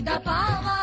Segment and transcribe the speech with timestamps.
[0.00, 0.77] ਮਸੀਹ ਦਾ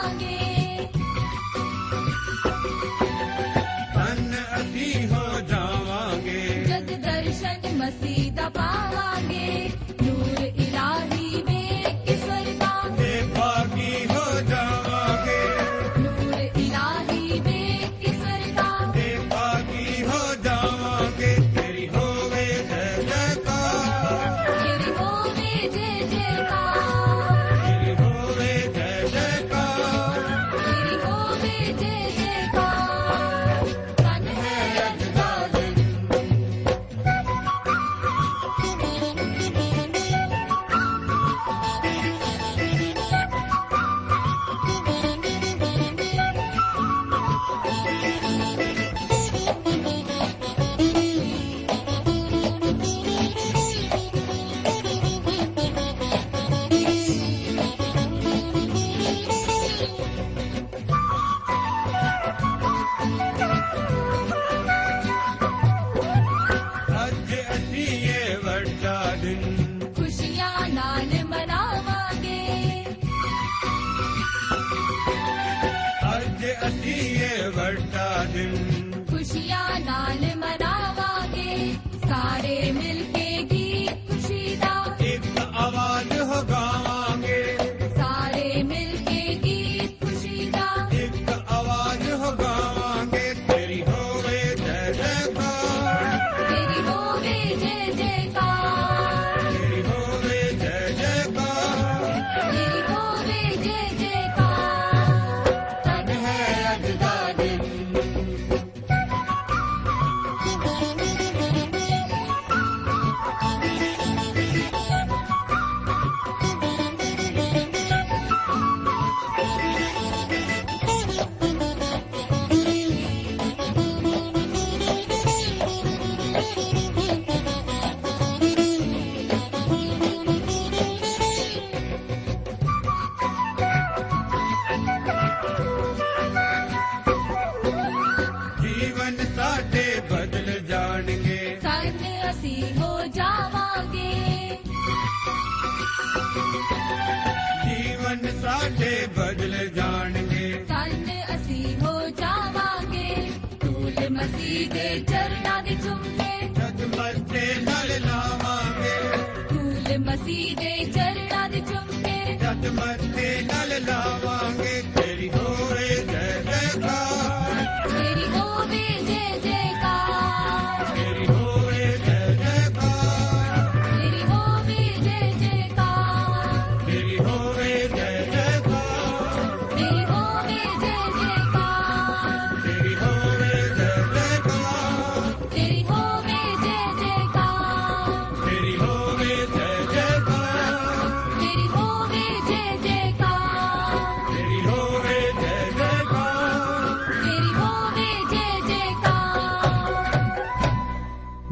[162.70, 165.05] ਮੱਥੇ ਨਾਲ ਲਾਵਾਂਗੇ।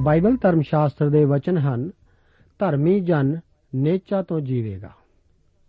[0.03, 1.91] ਬਾਈਬਲ ਧਰਮ ਸ਼ਾਸਤਰ ਦੇ ਵਚਨ ਹਨ,
[2.59, 3.39] ਧਰਮੀ ਜਨ
[3.75, 4.89] ਨੇਚਾ ਤੋਂ ਜੀਵੇਗਾ।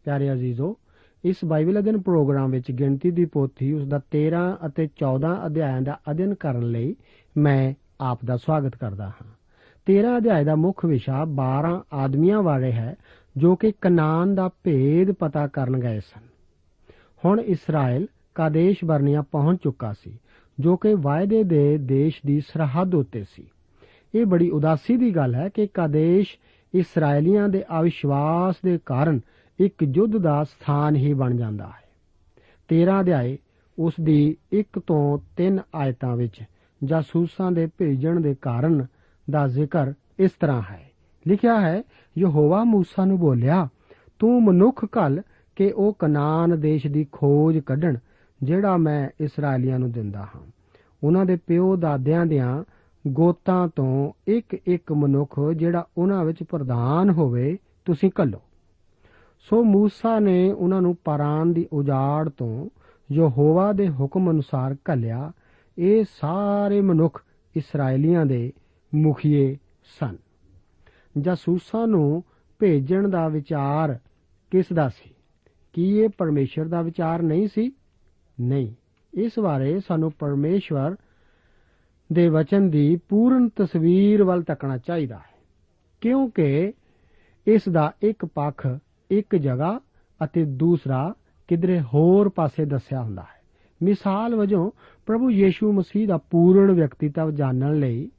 [0.05, 0.77] ਪਿਆਰੇ ਅਜ਼ੀਜ਼ੋ,
[1.25, 5.99] ਇਸ ਬਾਈਬਲ ਅਧਿਨ ਪ੍ਰੋਗਰਾਮ ਵਿੱਚ ਗਿਣਤੀ ਦੀ ਪੋਥੀ ਉਸ ਦਾ 13 ਅਤੇ 14 ਅਧਿਆਇਆਂ ਦਾ
[6.11, 6.97] ਅਧਿਨ ਕਰਨ ਲਈ
[7.37, 9.27] ਮੈਂ ਆਪ ਦਾ ਸਵਾਗਤ ਕਰਦਾ ਹਾਂ।
[9.87, 12.95] 13 ਅਧਿਆਇ ਦਾ ਮੁੱਖ ਵਿਸ਼ਾ 12 ਆਦਮੀਆਂ ਬਾਰੇ ਹੈ,
[13.37, 16.23] ਜੋ ਕਿ ਕਨਾਨ ਦਾ ਭੇਦ ਪਤਾ ਕਰਨ ਗਏ ਸਨ।
[17.25, 20.19] ਹੁਣ ਇਸਰਾਇਲ ਕਾਦੇਸ਼ ਬਰਨੀਆ ਪਹੁੰਚ ਚੁੱਕਾ ਸੀ,
[20.61, 23.47] ਜੋ ਕਿ ਵਾਅਦੇ ਦੇ ਦੇਸ਼ ਦੀ ਸਰਹੱਦ ਉੱਤੇ ਸੀ।
[24.15, 26.29] ਇਹ ਬੜੀ ਉਦਾਸੀ ਦੀ ਗੱਲ ਹੈ ਕਿ ਕਾਦੇਸ਼
[26.75, 29.21] ਇਸرائیਲੀਆਂ ਦੇ ਅਵਿਸ਼ਵਾਸ ਦੇ ਕਾਰਨ
[29.61, 31.89] ਇੱਕ ਯੁੱਧ ਦਾ ਸਥਾਨ ਹੀ ਬਣ ਜਾਂਦਾ ਹੈ।
[32.69, 33.39] 13 ਅਧਿਆਏ,
[33.79, 36.41] ਉਸ ਦੀ 1 ਤੋਂ 3 ਆਇਤਾਂ ਵਿੱਚ
[36.85, 38.87] ਜਾਸੂਸਾਂ ਦੇ ਭੇਜਣ ਦੇ ਕਾਰਨ
[39.31, 40.91] ਦਾ ਜ਼ਿਕਰ ਇਸ ਤਰ੍ਹਾਂ ਹੈ।
[41.27, 41.83] ਲਿਖਿਆ ਹੈ,
[42.19, 43.69] ਯਹੋਵਾ موسی ਨੂੰ ਬੋਲਿਆ,
[44.19, 45.23] ਤੂੰ ਮਨੁੱਖ ਕੱਲ
[45.57, 47.97] ਕਿ ਉਹ ਕਨਾਨ ਦੇਸ਼ ਦੀ ਖੋਜ ਕੱਢਣ
[48.43, 50.43] ਜਿਹੜਾ ਮੈਂ ਇਸرائیਲੀਆਂ ਨੂੰ ਦਿੰਦਾ ਹਾਂ।
[51.05, 52.65] ਉਹਨਾਂ ਦੇ ਪਿਓ ਦਾਦਿਆਂ ਦਿਆਂ
[53.07, 58.41] ਗੋਤਾਂ ਤੋਂ ਇੱਕ ਇੱਕ ਮਨੁੱਖ ਜਿਹੜਾ ਉਹਨਾਂ ਵਿੱਚ ਪ੍ਰਧਾਨ ਹੋਵੇ, ਤੁਸੀਂ ਕੱਲੋ
[59.39, 62.69] ਸੋ موسی ਨੇ ਉਹਨਾਂ ਨੂੰ ਪਾਰਾਨ ਦੀ ਉਜਾੜ ਤੋਂ
[63.13, 65.33] ਯਹੋਵਾ ਦੇ ਹੁਕਮ ਅਨੁਸਾਰ ਕੱਲਿਆ
[65.79, 67.25] ਇਹ ਸਾਰੇ ਮਨੁੱਖ
[67.57, 68.53] ਇਸرائیਲੀਆਂ ਦੇ
[68.95, 69.57] ਮੁਖੀਏ
[70.01, 70.17] ਸਨ।
[71.21, 72.25] ਜਾਸੂਸਾਂ ਨੂੰ
[72.59, 73.99] ਭੇਜਣ ਦਾ ਵਿਚਾਰ
[74.51, 75.11] ਕਿਸ ਦਾ ਸੀ?
[75.73, 77.73] ਕੀ ਇਹ ਪਰਮੇਸ਼ਰ ਦਾ ਵਿਚਾਰ ਨਹੀਂ ਸੀ?
[78.41, 78.73] ਨਹੀਂ।
[79.15, 80.97] ਇਸ ਬਾਰੇ ਸਾਨੂੰ ਪਰਮੇਸ਼ਵਰ
[82.13, 85.35] ਦੇ ਵਚਨ ਦੀ ਪੂਰਨ ਤਸਵੀਰ ਵੱਲ ਤੱਕਣਾ ਚਾਹੀਦਾ ਹੈ।
[86.01, 86.73] ਕਿਉਂਕਿ
[87.47, 88.79] ਇਸ ਦਾ ਇੱਕ ਪੱਖ
[89.11, 89.81] ਇੱਕ ਜਗ੍ਹਾ
[90.25, 91.15] ਅਤੇ ਦੂਸਰਾ
[91.49, 93.45] ਕਿਧਰੇ ਹੋਰ ਪਾਸੇ ਦੱਸਿਆ ਹੁੰਦਾ ਹੈ।
[93.83, 94.71] ਮਿਸਾਲ ਵਜੋਂ
[95.07, 98.11] ਪ੍ਰਭੂ ਯੀਸ਼ੂ ਮਸੀਹ ਦਾ ਪੂਰਨ ਵਿਅਕਤੀਤਵ ਜਾਣਨ ਲਈ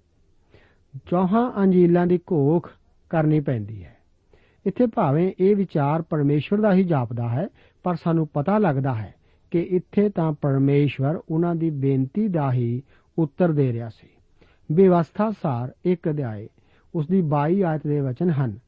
[1.05, 2.69] ਚੌਹਾਂ ਅੰਜੀਲਾਂ ਦੀ ਘੋਖ
[3.09, 3.97] ਕਰਨੀ ਪੈਂਦੀ ਹੈ।
[4.65, 7.47] ਇੱਥੇ ਭਾਵੇਂ ਇਹ ਵਿਚਾਰ ਪਰਮੇਸ਼ਵਰ ਦਾ ਹੀ ਜਾਪਦਾ ਹੈ,
[7.83, 9.15] ਪਰ ਸਾਨੂੰ ਪਤਾ ਲੱਗਦਾ ਹੈ
[9.51, 12.83] ਕਿ ਇੱਥੇ ਤਾਂ ਪਰਮੇਸ਼ਵਰ ਉਹਨਾਂ ਦੀ ਬੇਨਤੀ ਦਾ ਹੀ
[13.19, 14.07] ਉੱਤਰ ਦੇ ਰਿਹਾ ਸੀ।
[14.71, 16.49] ਵਿਵਸਥਾ ਸਾਰ ਇੱਕ ਅਧਿਆਏ
[16.95, 18.59] ਉਸ ਦੀ 22 ਆਇਤ ਦੇ ਵਚਨ ਹਨ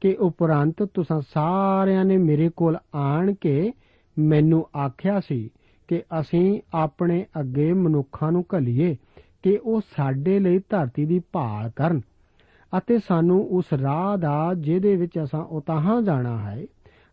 [0.00, 3.72] ਕਿ ਉਪਰੰਤ ਤੁਸੀਂ ਸਾਰਿਆਂ ਨੇ ਮੇਰੇ ਕੋਲ ਆਣ ਕੇ
[4.18, 5.50] ਮੈਨੂੰ ਆਖਿਆ ਸੀ
[5.88, 8.96] ਕਿ ਅਸੀਂ ਆਪਣੇ ਅੱਗੇ ਮਨੁੱਖਾਂ ਨੂੰ ਘਲੀਏ
[9.42, 12.00] ਕਿ ਉਹ ਸਾਡੇ ਲਈ ਧਰਤੀ ਦੀ ਭਾਲ ਕਰਨ
[12.78, 16.66] ਅਤੇ ਸਾਨੂੰ ਉਸ ਰਾਹ ਦਾ ਜਿਹਦੇ ਵਿੱਚ ਅਸਾਂ ਉਤਾਹਾਂ ਜਾਣਾ ਹੈ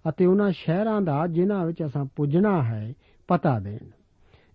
[0.10, 2.94] ਅਤੇ ਉਹਨਾਂ ਸ਼ਹਿਰਾਂ ਦਾ ਜਿਨ੍ਹਾਂ ਵਿੱਚ ਅਸਾਂ ਪੁੱਜਣਾ ਹੈ
[3.28, 3.90] ਪਤਾ ਦੇਣ।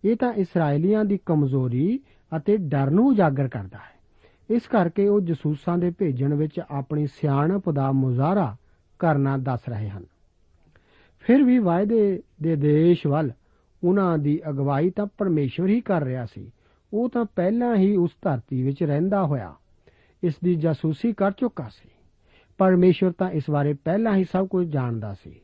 [0.05, 2.01] ਇਹ ਤਾਂ ਇਸرائیਲੀਆਂ ਦੀ ਕਮਜ਼ੋਰੀ
[2.33, 3.93] ਅਤੇ ਡਰ ਨੂੰ ਉਜਾਗਰ ਕਰਦਾ ਹੈ।
[4.51, 8.57] ਇਸ ਕਰਕੇ ਉਹ ਜਸੂਸਾਂ ਦੇ ਭੇਜਣ ਵਿੱਚ ਆਪਣੀ ਸਿਆਣਪ ਦਾ ਮੁਜ਼ਾਹਰਾ
[8.99, 10.05] ਕਰਨਾ ਦੱਸ ਰਹੇ ਹਨ।
[11.25, 13.31] ਫਿਰ ਵੀ ਵਾਅਦੇ ਦੇ ਦੇਸ਼ ਵੱਲ
[13.85, 16.51] ਉਹਨਾਂ ਦੀ ਅਗਵਾਈ ਤਾਂ ਪਰਮੇਸ਼ਵਰ ਹੀ ਕਰ ਰਿਹਾ ਸੀ।
[16.93, 19.55] ਉਹ ਤਾਂ ਪਹਿਲਾਂ ਹੀ ਉਸ ਧਰਤੀ ਵਿੱਚ ਰਹਿੰਦਾ ਹੋਇਆ,
[20.23, 21.89] ਇਸ ਦੀ ਜਾਸੂਸੀ ਕਰ ਚੁੱਕਾ ਸੀ।
[22.59, 25.41] ਪਰਮੇਸ਼ਵਰ ਤਾਂ ਇਸ ਬਾਰੇ ਪਹਿਲਾਂ ਹੀ ਸਭ ਕੁਝ ਜਾਣਦਾ ਸੀ।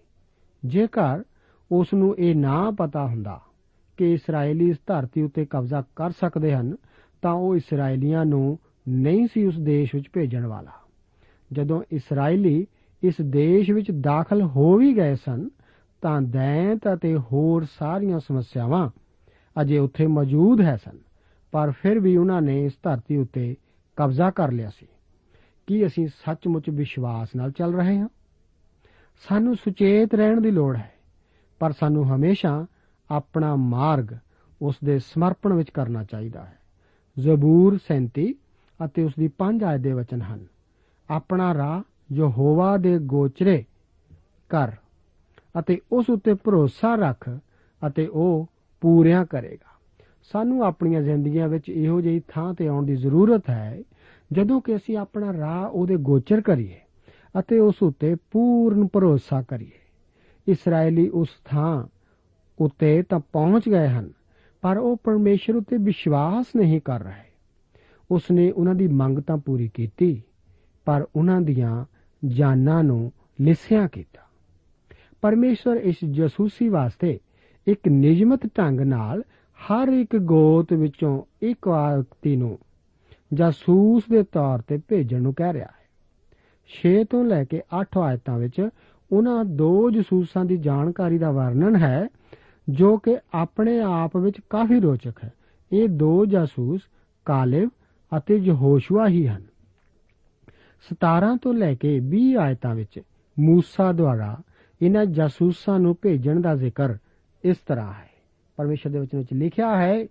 [0.63, 1.23] ਜੇਕਰ
[1.71, 3.41] ਉਸ ਨੂੰ ਇਹ ਨਾ ਪਤਾ ਹੁੰਦਾ
[4.01, 6.77] ਕਿ ਇਸرائیਲੀ ਇਸ ਧਰਤੀ ਉੱਤੇ ਕਬਜ਼ਾ ਕਰ ਸਕਦੇ ਹਨ,
[7.23, 10.71] ਤਾਂ ਉਹ ਇਸرائیਲੀਆਂ ਨੂੰ ਨਹੀਂ ਸੀ ਉਸ ਦੇਸ਼ ਵਿੱਚ ਭੇਜਣ ਵਾਲਾ।
[11.53, 12.67] ਜਦੋਂ ਇਸرائیਲੀ
[13.03, 15.49] ਇਸ ਦੇਸ਼ ਵਿੱਚ ਦਾਖਲ ਹੋ ਵੀ ਗਏ ਸਨ,
[16.03, 18.91] ਤਾਂ ਦੈਂਤ ਅਤੇ ਹੋਰ ਸਾਰੀਆਂ ਸਮੱਸਿਆਵਾਂ
[19.63, 20.99] ਅਜੇ ਉੱਥੇ ਮੌਜੂਦ ਹੈ ਸਨ,
[21.53, 23.57] ਪਰ ਫਿਰ ਵੀ ਉਹਨਾਂ ਨੇ ਇਸ ਧਰਤੀ ਉੱਤੇ
[23.97, 24.87] ਕਬਜ਼ਾ ਕਰ ਲਿਆ ਸੀ।
[25.67, 28.09] ਕੀ ਅਸੀਂ ਸੱਚਮੁੱਚ ਵਿਸ਼ਵਾਸ ਨਾਲ ਚੱਲ ਰਹੇ ਹਾਂ?
[29.29, 30.93] ਸਾਨੂੰ ਸੁਚੇਤ ਰਹਿਣ ਦੀ ਲੋੜ ਹੈ,
[31.59, 32.67] ਪਰ ਸਾਨੂੰ ਹਮੇਸ਼ਾ
[33.11, 34.07] ਆਪਣਾ ਮਾਰਗ
[34.63, 36.59] ਉਸ ਦੇ ਸਮਰਪਣ ਵਿੱਚ ਕਰਨਾ ਚਾਹੀਦਾ ਹੈ।
[37.19, 38.35] ਜ਼ਬੂਰ 37
[38.85, 40.47] ਅਤੇ ਉਸ ਦੀ 5 ਆਇਤ ਦੇ ਵਚਨ ਹਨ।
[41.11, 43.65] ਆਪਣਾ ਰਾਹ ਯਹੋਵਾ ਦੇ ਗੋਚਰੇ
[44.49, 44.73] ਕਰ
[45.59, 47.39] ਅਤੇ ਉਸ ਉੱਤੇ ਭਰੋਸਾ ਰੱਖ
[47.87, 48.47] ਅਤੇ ਉਹ
[48.81, 49.71] ਪੂਰਿਆਂ ਕਰੇਗਾ।
[50.33, 53.83] ਸਾਨੂੰ ਆਪਣੀਆਂ ਜ਼ਿੰਦਗੀਆਂ ਵਿੱਚ ਇਹੋ ਜਿਹੀ ਥਾਂ ਤੇ ਆਉਣ ਦੀ ਜ਼ਰੂਰਤ ਹੈ,
[54.33, 56.81] ਜਦੋਂ ਕਿ ਅਸੀਂ ਆਪਣਾ ਰਾਹ ਉਹਦੇ ਗੋਚਰ ਕਰੀਏ
[57.39, 59.71] ਅਤੇ ਉਸ ਉੱਤੇ ਪੂਰਨ ਭਰੋਸਾ ਕਰੀਏ।
[60.49, 61.87] ਇਸرائیਲੀ ਉਸ ਥਾਂ
[62.61, 64.11] ਉੱਤੇ ਤਾਂ ਪਹੁੰਚ ਗਏ ਹਨ,
[64.63, 67.29] ਪਰ ਉਹ ਪਰਮੇਸ਼ਰ ਉੱਤੇ ਵਿਸ਼ਵਾਸ ਨਹੀਂ ਕਰ ਰਹੇ।
[68.11, 70.23] ਉਸ ਨੇ ਉਹਨਾਂ ਦੀ ਮੰਗ ਤਾਂ ਪੂਰੀ ਕੀਤੀ,
[70.85, 71.85] ਪਰ ਉਹਨਾਂ ਦੀਆਂ
[72.27, 74.21] ਜਾਨਾਂ ਨੂੰ ਲਿਸਿਆ ਕੀਤਾ।
[75.23, 77.19] ਪਰਮੇਸ਼ਵਰ ਇਸ ਜਾਸੂਸੀ ਵਾਸਤੇ
[77.67, 79.23] ਇੱਕ ਨਿਯਮਤ ਢੰਗ ਨਾਲ
[79.59, 82.59] ਹਰ ਇੱਕ ਗੋਤ ਵਿੱਚੋਂ ਇੱਕ ਵਿਅਕਤੀ ਨੂੰ
[83.35, 85.89] ਜਾਸੂਸ ਦੇ ਤੌਰ ਤੇ ਭੇਜਣ ਨੂੰ ਕਹਿ ਰਿਹਾ ਹੈ।
[86.71, 88.69] 6 ਤੋਂ ਲੈ ਕੇ 8 ਆਇਤਾਂ ਵਿੱਚ
[89.13, 92.09] ਉਹਨਾਂ ਦੋ ਜਾਸੂਸਾਂ ਦੀ ਜਾਣਕਾਰੀ ਦਾ ਵਰਣਨ ਹੈ
[92.71, 95.33] ਜੋ ਕਿ ਆਪਣੇ ਆਪ ਵਿੱਚ ਕਾਫੀ ਰੋਚਕ ਹੈ।
[95.73, 96.81] ਇਹ ਦੋ ਜਾਸੂਸ
[97.25, 97.71] ਕਾਲਿਬ
[98.17, 99.43] ਅਤੇ ਯਹੋਸ਼ੂਆ ਹੀ ਹਨ।
[100.91, 103.01] 17 ਤੋਂ ਲੈ ਕੇ 20 ਆਇਤਾਂ ਵਿੱਚ
[103.39, 104.39] ਮੂਸਾ ਦੁਆਰਾ
[104.83, 106.97] ਇਹਨਾਂ ਜਾਸੂਸਾਂ ਨੂੰ ਭੇਜਣ ਦਾ ਜ਼ਿਕਰ
[107.45, 108.11] ਇਸ ਤਰ੍ਹਾਂ ਹੈ।
[108.57, 110.07] ਪਰਮੇਸ਼ਰ ਦੇ ਵਚਨ ਵਿੱਚ ਲਿਖਿਆ ਹੈ,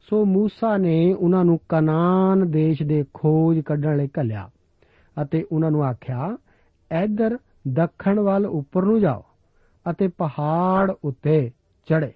[0.00, 4.50] ਸੋ ਮੂਸਾ ਨੇ ਉਹਨਾਂ ਨੂੰ ਕਨਾਨ ਦੇਸ਼ ਦੇ ਖੋਜ ਕੱਢਣ ਲਈ ਘੱਲਿਆ
[5.22, 6.36] ਅਤੇ ਉਹਨਾਂ ਨੂੰ ਆਖਿਆ,
[7.04, 9.24] ਇੱਧਰ ਦੱਖਣ ਵੱਲ ਉੱਪਰ ਨੂੰ ਜਾਓ
[9.90, 11.50] ਅਤੇ ਪਹਾੜ ਉੱਤੇ
[11.86, 12.12] ਚੜ੍ਹੇ।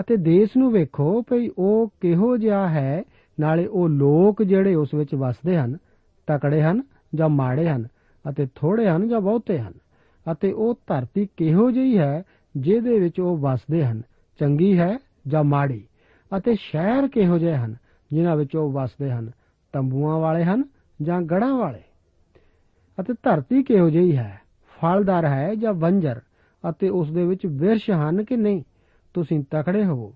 [0.00, 3.02] ਅਤੇ ਦੇਸ਼ ਨੂੰ ਵੇਖੋ ਭਈ ਉਹ ਕਿਹੋ ਜਿਹਾ ਹੈ,
[3.40, 5.76] ਨਾਲੇ ਉਹ ਲੋਕ ਜਿਹੜੇ ਉਸ ਵਿੱਚ ਵਸਦੇ ਹਨ,
[6.26, 6.82] ਤਕੜੇ ਹਨ
[7.14, 7.88] ਜਾਂ ਮਾੜੇ ਹਨ,
[8.30, 9.72] ਅਤੇ ਥੋੜੇ ਹਨ ਜਾਂ ਬਹੁਤੇ ਹਨ,
[10.32, 12.22] ਅਤੇ ਉਹ ਧਰਤੀ ਕਿਹੋ ਜਿਹੀ ਹੈ
[12.56, 14.02] ਜਿਹਦੇ ਵਿੱਚ ਉਹ ਵਸਦੇ ਹਨ,
[14.38, 15.86] ਚੰਗੀ ਹੈ ਜਾਂ ਮਾੜੀ,
[16.36, 17.76] ਅਤੇ ਸ਼ਹਿਰ ਕਿਹੋ ਜਿਹੇ ਹਨ
[18.12, 19.30] ਜਿਨ੍ਹਾਂ ਵਿੱਚ ਉਹ ਵਸਦੇ ਹਨ,
[19.72, 20.64] ਤੰਬੂਆਂ ਵਾਲੇ ਹਨ
[21.02, 21.82] ਜਾਂ ਗੜਾਂ ਵਾਲੇ।
[23.00, 24.40] ਅਤੇ ਧਰਤੀ ਕਿਹੋ ਜਿਹੀ ਹੈ,
[24.80, 26.20] ਫਲਦਾਰ ਹੈ ਜਾਂ ਬੰਜਰ
[26.70, 28.62] ਅਤੇ ਉਸ ਦੇ ਵਿੱਚ ਵਿਰਸ਼ ਹਨ ਕਿ ਨਹੀਂ?
[29.14, 30.14] ਤੁਸੀਂ ਤਕੜੇ ਹੋਵੋ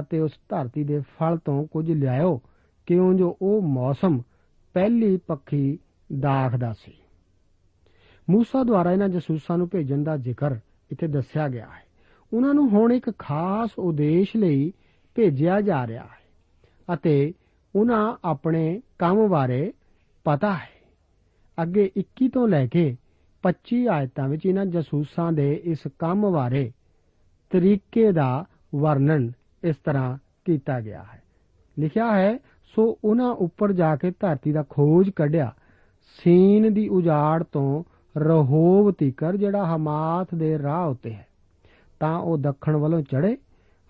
[0.00, 2.40] ਅਤੇ ਉਸ ਧਰਤੀ ਦੇ ਫਲ ਤੋਂ ਕੁਝ ਲਿਆਓ
[2.86, 4.22] ਕਿਉਂ ਜੋ ਉਹ ਮੌਸਮ
[4.74, 5.78] ਪਹਿਲੀ ਪੱਖੀ
[6.20, 6.92] ਦਾਖਦਾ ਸੀ।
[8.30, 10.58] ਮੂਸਾ ਦੁਆਰਾ ਇਹਨਾਂ ਜਸੂਸਾਂ ਨੂੰ ਭੇਜਣ ਦਾ ਜ਼ਿਕਰ
[10.90, 11.88] ਇੱਥੇ ਦੱਸਿਆ ਗਿਆ ਹੈ।
[12.32, 14.72] ਉਹਨਾਂ ਨੂੰ ਹੁਣ ਇੱਕ ਖਾਸ ਉਦੇਸ਼ ਲਈ
[15.14, 16.18] ਭੇਜਿਆ ਜਾ ਰਿਹਾ ਹੈ
[16.94, 17.34] ਅਤੇ
[17.76, 19.72] ਉਹਨਾਂ ਆਪਣੇ ਕੰਮ ਬਾਰੇ
[20.24, 20.68] ਪਤਾ ਹੈ।
[21.62, 22.96] ਅੱਗੇ 21 ਤੋਂ ਲੈ ਕੇ
[23.42, 26.72] 25 ਆਇਤਾਂ ਵਿੱਚ ਇਹਨਾਂ ਜਸੂਸਾਂ ਦੇ ਇਸ ਕੰਮ ਬਾਰੇ
[27.50, 29.32] ਤਰੀਕੇ ਦਾ ਵਰਣਨ
[29.64, 31.22] ਇਸ ਤਰ੍ਹਾਂ ਕੀਤਾ ਗਿਆ ਹੈ।
[31.78, 32.38] ਲਿਖਿਆ ਹੈ,
[32.74, 35.54] ਸੋ ਉਹਨਾਂ ਉੱਪਰ ਜਾ ਕੇ ਧਰਤੀ ਦਾ ਖੋਜ ਕੱਢਿਆ।
[36.24, 37.84] ਸੀਨ ਦੀ ਉਜਾੜ ਤੋਂ
[38.16, 41.26] ਰਹੋਬ ਤੀਕਰ ਜਿਹੜਾ ਹਮਾਥ ਦੇ ਰਾਹ ਉੱਤੇ ਹੈ।
[42.00, 43.36] ਤਾਂ ਉਹ ਦੱਖਣ ਵੱਲੋਂ ਚੜੇ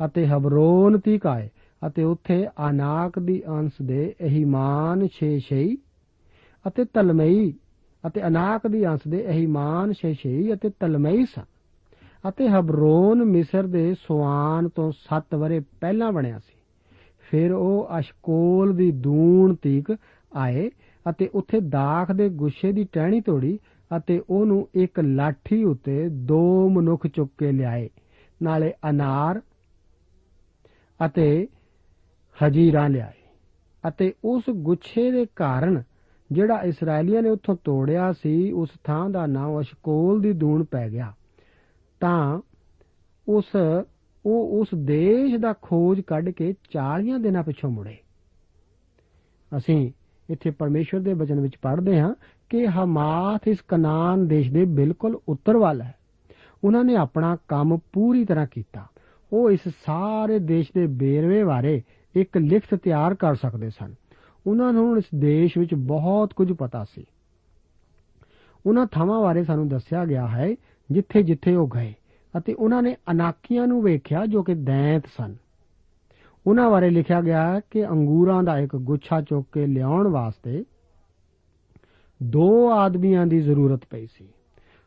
[0.07, 1.49] ਅਤੇ ਹਬਰੋਨ ਤੀਕ ਆਏ
[1.87, 5.77] ਅਤੇ ਉੱਥੇ ਆਨਾਕ ਦੀ ਅੰਸ਼ ਦੇ ਅਹੀਮਾਨ ਛੇਸ਼ਈ
[6.69, 7.55] ਅਤੇ ਤਲਮਈ
[8.09, 11.45] ਅਤੇ ਅਨਾਕ ਦੀ ਅੰਸ਼ ਦੇ ਅਹੀਮਾਨ ਛੇਸ਼ਈ ਅਤੇ ਤਲਮਈ ਸਨ।
[12.29, 16.55] ਅਤੇ ਹਬਰੋਨ ਮਿਸਰ ਦੇ ਸੁਆਨ ਤੋਂ 7 ਵਰੇ ਪਹਿਲਾਂ ਬਣਿਆ ਸੀ।
[17.21, 19.97] ਫਿਰ ਉਹ ਅਸ਼ਕੋਲ ਦੀ ਦੂਣ ਤੀਕ
[20.33, 20.71] ਆਏ
[21.07, 23.59] ਅਤੇ ਉੱਥੇ ਦਾਖ ਦੇ ਗੁੱਛੇ ਦੀ ਟਹਿਣੀ ਤੋੜੀ
[23.97, 27.89] ਅਤੇ ਉਹਨੂੰ ਇੱਕ ਲਾਠੀ ਉੱਤੇ ਦੋ ਮਨੁੱਖ ਚੁੱਕ ਕੇ ਲਿਆਏ,
[28.43, 29.41] ਨਾਲੇ ਅਨਾਰ
[31.07, 31.47] ਅਤੇ
[32.37, 33.17] ਹਜੀਰਾਂ ਲਿਆਏ।
[33.89, 35.83] ਅਤੇ ਉਸ ਗੁੱਛੇ ਦੇ ਕਾਰਨ
[36.33, 41.13] ਜਿਹੜਾ ਇਸرائیਲੀਆਂ ਨੇ ਉੱਥੋਂ ਤੋੜਿਆ ਸੀ, ਉਸ ਥਾਂ ਦਾ ਨਾਮ ਅਸ਼ਕੋਲ ਦੀ ਦੂਣ ਪੈ ਗਿਆ।
[42.01, 42.41] ਤਾਂ
[43.29, 43.45] ਉਸ,
[44.27, 47.97] ਉਹ ਉਸ ਦੇਸ਼ ਦਾ ਖੋਜ ਕੱਢ ਕੇ 40 ਦਿਨਾਂ ਪਿੱਛੋਂ ਮੁੜੇ।
[49.57, 49.93] ਅਸੀਂ
[50.31, 52.15] ਇੱਥੇ ਪਰਮੇਸ਼ਵਰ ਦੇ ਬਚਨ ਵਿੱਚ ਪੜ੍ਹਦੇ ਹਾਂ
[52.49, 55.95] ਕਿ ਹਮਾਥ ਇਸ ਕਨਾਨ ਦੇਸ਼ ਦੇ ਬਿਲਕੁਲ ਉੱਤਰ ਵੱਲ ਹੈ।
[56.65, 58.87] ਉਹਨਾਂ ਨੇ ਆਪਣਾ ਕੰਮ ਪੂਰੀ ਤਰ੍ਹਾਂ ਕੀਤਾ।
[59.33, 61.83] ਉਹ ਇਸ ਸਾਰੇ ਦੇਸ਼ ਦੇ ਬੇਰਵੇ ਬਾਰੇ
[62.17, 63.95] ਇੱਕ ਲਿਖਤ ਤਿਆਰ ਕਰ ਸਕਦੇ ਸਨ।
[64.49, 67.05] ਉਹਨਾਂ ਨੂੰ ਇਸ ਦੇਸ਼ ਵਿੱਚ ਬਹੁਤ ਕੁਝ ਪਤਾ ਸੀ।
[68.67, 70.55] ਉਹਨਾਂ ਥਾਵਾਂ ਬਾਰੇ ਸਾਨੂੰ ਦੱਸਿਆ ਗਿਆ ਹੈ
[70.91, 71.95] ਜਿੱਥੇ ਜਿੱਥੇ ਉਹ ਗਏ
[72.39, 75.37] ਅਤੇ ਉਹਨਾਂ ਨੇ ਅਨਾਕੀਆਂ ਨੂੰ ਵੇਖਿਆ ਜੋ ਕਿ ਦੈਂਤ ਸਨ।
[76.47, 80.65] ਉਹਨਾਂ ਬਾਰੇ ਲਿਖਿਆ ਗਿਆ ਕਿ ਅੰਗੂਰਾਂ ਦਾ ਇੱਕ ਗੁੱਛਾ ਚੁੱਕ ਕੇ ਲਿਆਉਣ ਵਾਸਤੇ
[82.23, 84.29] ਦੋ ਆਦਮੀਆਂ ਦੀ ਜ਼ਰੂਰਤ ਪਈ ਸੀ।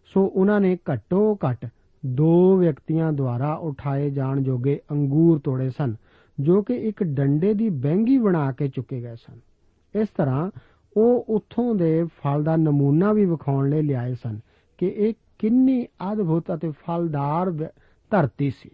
[0.06, 1.68] ਸੋ ਉਹਨਾਂ ਨੇ ਘੱਟੋ ਘੱਟ
[2.06, 5.96] ਦੋ ਵਿਅਕਤੀਆਂ ਦੁਆਰਾ ਉਠਾਏ ਜਾਣ ਜੋਗੇ ਅੰਗੂਰ ਤੋੜੇ ਸਨ,
[6.40, 9.40] ਜੋ ਕਿ ਇੱਕ ਡੰਡੇ ਦੀ ਬੈਂਗੀ ਬਣਾ ਕੇ ਚੁੱਕੇ ਗਏ ਸਨ।
[9.96, 10.52] ਇਸ ਤਰ੍ਹਾਂ
[10.98, 14.40] ਉਹ ਉੱਥੋਂ ਦੇ ਫਲ ਦਾ ਨਮੂਨਾ ਵੀ ਵਿਖਾਉਣ ਲਈ ਲਿਆਏ ਸਨ
[14.78, 17.52] ਕਿ ਇਹ ਕਿੰਨੀ ਅਦਭੁਤ ਅਤੇ ਫਲਦਾਰ
[18.12, 18.70] ਧਰਤੀ ਸੀ।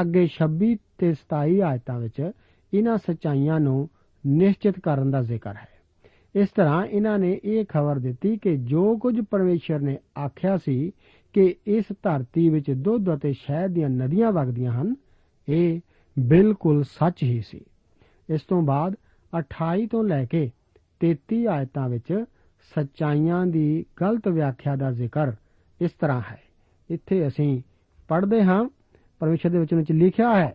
[0.00, 2.30] ਅੱਗੇ 26 ਤੇ 27 ਆਇਤਾਂ ਵਿੱਚ
[2.74, 3.88] ਇਹਨਾਂ ਸਚਾਈਆਂ ਨੂੰ
[4.26, 5.68] ਨਿਸ਼ਚਿਤ ਕਰਨ ਦਾ ਜ਼ਿਕਰ ਹੈ।
[6.34, 10.92] ਇਸ ਤਰ੍ਹਾਂ ਇਹਨਾਂ ਨੇ ਇਹ ਖਬਰ ਦਿੱਤੀ ਕਿ ਜੋ ਕੁਝ ਪਰਮੇਸ਼ਰ ਨੇ ਆਖਿਆ ਸੀ
[11.32, 14.94] ਕਿ ਇਸ ਧਰਤੀ ਵਿੱਚ ਦੁੱਧ ਅਤੇ ਸ਼ਹਿਦ ਦੀਆਂ ਨਦੀਆਂ ਵਗਦੀਆਂ ਹਨ,
[15.48, 15.80] ਇਹ
[16.18, 17.60] ਬਿਲਕੁਲ ਸੱਚ ਹੀ ਸੀ।
[18.28, 18.94] ਇਸ ਤੋਂ ਬਾਅਦ
[19.32, 20.50] 28 ਤੋਂ ਲੈ ਕੇ
[21.00, 22.24] 33 ਆਇਤਾਂ ਵਿੱਚ
[22.72, 25.32] ਸਚਾਈਆਂ ਦੀ ਗਲਤ ਵਿਆਖਿਆ ਦਾ ਜ਼ਿਕਰ
[25.80, 26.40] ਇਸ ਤਰ੍ਹਾਂ ਹੈ।
[26.90, 27.62] ਇੱਥੇ ਅਸੀਂ
[28.08, 28.64] ਪੜ੍ਹਦੇ ਹਾਂ,
[29.20, 30.54] ਪਰਮੇਸ਼ਰ ਦੇ ਵਚਨ ਵਿੱਚ ਲਿਖਿਆ ਹੈ,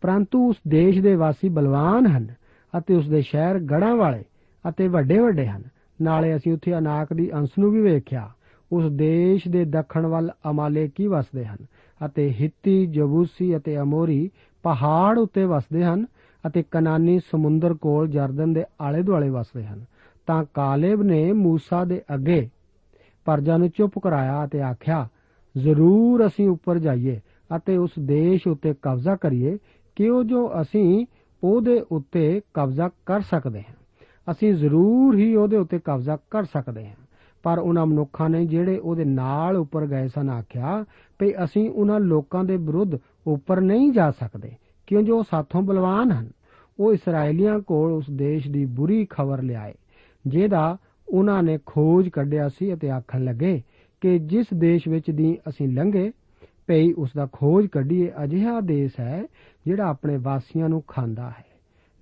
[0.00, 2.34] ਪਰੰਤੂ ਉਸ ਦੇਸ਼ ਦੇ ਵਾਸੀ ਬਲਵਾਨ ਹਨ
[2.74, 4.24] ਅਤੇ ਉਸ ਦੇ ਸ਼ਹਿਰ ਗੜਾਂ ਵਾਲੇ
[4.64, 5.62] ਅਤੇ ਵੱਡੇ ਵੱਡੇ ਹਨ।
[6.02, 8.30] ਨਾਲੇ ਅਸੀਂ ਉੱਥੇ ਅਨਾਕ ਦੀ ਅੰਸ਼ ਨੂੰ ਵੀ ਵੇਖਿਆ।
[8.72, 11.58] ਉਸ ਦੇਸ਼ ਦੇ ਦੱਖਣ ਵੱਲ ਅਮਾਲੇਕੀ ਵਸਦੇ ਹਨ
[12.06, 14.30] ਅਤੇ ਹਿੱਤੀ, ਜਬੂਸੀ ਅਤੇ ਅਮੋਰੀ
[14.62, 16.06] ਪਹਾੜ ਉੱਤੇ ਵਸਦੇ ਹਨ।
[16.47, 19.85] ਅਤੇ ਕਨਾਨੀ ਸਮੁੰਦਰ ਕੋਲ ਜਰਦਨ ਦੇ ਆਲੇ ਦੁਆਲੇ ਵਸਦੇ ਹਨ
[20.27, 22.49] ਤਾਂ ਕਾਲੇਬ ਨੇ موسی ਦੇ ਅੱਗੇ
[23.25, 25.07] ਪਰਜਾ ਨੂੰ ਚੁੱਪ ਕਰਾਇਆ ਅਤੇ ਆਖਿਆ
[25.57, 27.19] ਜ਼ਰੂਰ ਅਸੀਂ ਉੱਪਰ ਜਾਈਏ
[27.55, 29.57] ਅਤੇ ਉਸ ਦੇਸ਼ ਉੱਤੇ ਕਬਜ਼ਾ ਕਰੀਏ
[29.95, 31.05] ਕਿਉਂ ਜੋ ਅਸੀਂ
[31.43, 33.75] ਉਹਦੇ ਉੱਤੇ ਕਬਜ਼ਾ ਕਰ ਸਕਦੇ ਹਾਂ
[34.31, 36.95] ਅਸੀਂ ਜ਼ਰੂਰ ਹੀ ਉਹਦੇ ਉੱਤੇ ਕਬਜ਼ਾ ਕਰ ਸਕਦੇ ਹਾਂ
[37.43, 40.85] ਪਰ ਉਹਨਾਂ ਮਨੁੱਖਾਂ ਨੇ ਜਿਹੜੇ ਉਹਦੇ ਨਾਲ ਉੱਪਰ ਗਏ ਸਨ ਆਖਿਆ
[41.21, 44.51] ਵੀ ਅਸੀਂ ਉਹਨਾਂ ਲੋਕਾਂ ਦੇ ਵਿਰੁੱਧ ਉੱਪਰ ਨਹੀਂ ਜਾ ਸਕਦੇ
[44.86, 46.28] ਕਿਉਂਕਿ ਉਹ ਸਾਥੋਂ ਬਲਵਾਨ ਹਨ?
[46.80, 49.74] ਉਹ ਇਸرائیਲੀਆਂ ਕੋਲ ਉਸ ਦੇਸ਼ ਦੀ ਬੁਰੀ ਖਬਰ ਲਿਆਏ,
[50.26, 50.76] ਜਿਹਦਾ
[51.08, 53.62] ਉਹਨਾਂ ਨੇ ਖੋਜ ਕੱਢਿਆ ਸੀ ਅਤੇ ਆਖਣ ਲੱਗੇ
[54.00, 56.12] ਕਿ ਜਿਸ ਦੇਸ਼ ਵਿੱਚ ਦੀ ਅਸੀਂ ਲੰਘੇ
[56.66, 59.24] ਪਈ ਉਸ ਦਾ ਖੋਜ ਕੱਢੀਏ ਅਜਿਹਾ ਦੇਸ਼ ਹੈ
[59.66, 61.44] ਜਿਹੜਾ ਆਪਣੇ ਵਾਸੀਆਂ ਨੂੰ ਖਾਂਦਾ ਹੈ।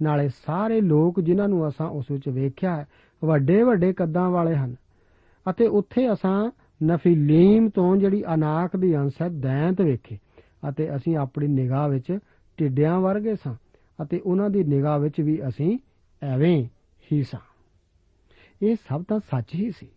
[0.03, 2.85] ਨਾਲੇ ਸਾਰੇ ਲੋਕ ਜਿਨ੍ਹਾਂ ਨੂੰ ਅਸਾਂ ਉਸ ਵਿੱਚ ਵੇਖਿਆ
[3.25, 4.77] ਵੱਡੇ ਵੱਡੇ ਕੱਦਾਂ ਵਾਲੇ ਹਨ।
[5.51, 6.51] ਅਤੇ ਉੱਥੇ ਅਸਾਂ
[6.85, 10.19] ਨਫੀਲੀਮ ਤੋਂ ਜਿਹੜੀ ਅਨਾਕ ਦੀ ਅੰਸ਼ ਹੈ, ਦੈਂਤ ਵੇਖੇ
[10.69, 12.19] ਅਤੇ ਅਸੀਂ ਆਪਣੀ ਨਿਗਾਹ ਵਿੱਚ
[12.57, 13.55] ਟਿੱਡਿਆਂ ਵਰਗੇ ਸਾਂ
[14.03, 15.79] ਅਤੇ ਉਹਨਾਂ ਦੀ ਨਿਗਾਹ ਵਿੱਚ ਵੀ ਅਸੀਂ
[16.23, 16.65] ਐਵੇਂ
[17.13, 17.41] ਹੀ ਸਾਂ।
[18.63, 19.89] ਇਹ ਸਭ ਤਾਂ ਸੱਚ ਹੀ ਸੀ।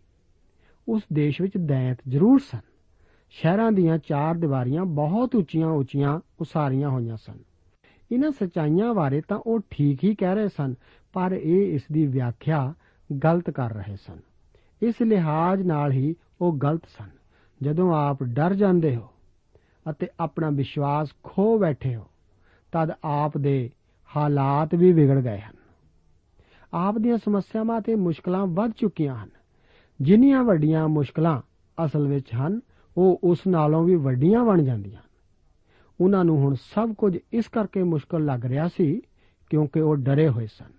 [0.88, 2.60] ਉਸ ਦੇਸ਼ ਵਿੱਚ ਦੈਂਤ ਜ਼ਰੂਰ ਸਨ।
[3.30, 7.38] ਸ਼ਹਿਰਾਂ ਦੀਆਂ ਚਾਰ ਦੀਵਾਰੀਆਂ ਬਹੁਤ ਉੱਚੀਆਂ ਉੱਚੀਆਂ ਉਸਾਰੀਆਂ ਹੋਈਆਂ ਸਨ।
[8.12, 10.74] ਇਹਨਾਂ ਸਚਾਈਆਂ ਬਾਰੇ ਤਾਂ ਉਹ ਠੀਕ ਹੀ ਕਹਿ ਰਹੇ ਸਨ,
[11.12, 12.74] ਪਰ ਇਹ ਇਸ ਦੀ ਵਿਆਖਿਆ
[13.24, 14.18] ਗਲਤ ਕਰ ਰਹੇ ਸਨ।
[14.82, 17.10] ਇਸ ਲਿਹਾਜ਼ ਨਾਲ ਹੀ ਉਹ ਗਲਤ ਸਨ।
[17.62, 19.08] ਜਦੋਂ ਆਪ ਡਰ ਜਾਂਦੇ ਹੋ
[19.90, 22.06] ਅਤੇ ਆਪਣਾ ਵਿਸ਼ਵਾਸ ਖੋ ਬੈਠੇ ਹੋ
[22.72, 23.70] ਤਦ ਆਪ ਦੇ
[24.16, 25.54] ਹਾਲਾਤ ਵੀ ਵਿਗੜ ਗਏ ਹਨ।
[26.74, 29.30] ਆਪ ਦੀਆਂ ਸਮੱਸਿਆਵਾਂ ਤੇ ਮੁਸ਼ਕਲਾਂ ਵੱਧ ਚੁੱਕੀਆਂ ਹਨ।
[30.00, 31.42] ਜਿੰਨੀਆਂ ਵੱਡੀਆਂ ਮੁਸ਼ਕਲਾਂ
[31.84, 32.60] ਅਸਲ ਵਿੱਚ ਹਨ,
[32.96, 35.02] ਉਹ ਉਸ ਨਾਲੋਂ ਵੀ ਵੱਡੀਆਂ ਬਣ ਜਾਂਦੀਆਂ
[36.00, 39.00] ਉਹਨਾਂ ਨੂੰ ਹੁਣ ਸਭ ਕੁਝ ਇਸ ਕਰਕੇ ਮੁਸ਼ਕਲ ਲੱਗ ਰਿਹਾ ਸੀ
[39.50, 40.72] ਕਿਉਂਕਿ ਉਹ ਡਰੇ ਹੋਏ ਸਨ।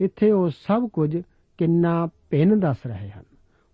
[0.00, 1.22] ਇੱਥੇ ਉਹ ਸਭ ਕੁਝ
[1.58, 3.22] ਕਿੰਨਾ ਭਿੰਨ ਦੱਸ ਰਹੇ ਹਨ।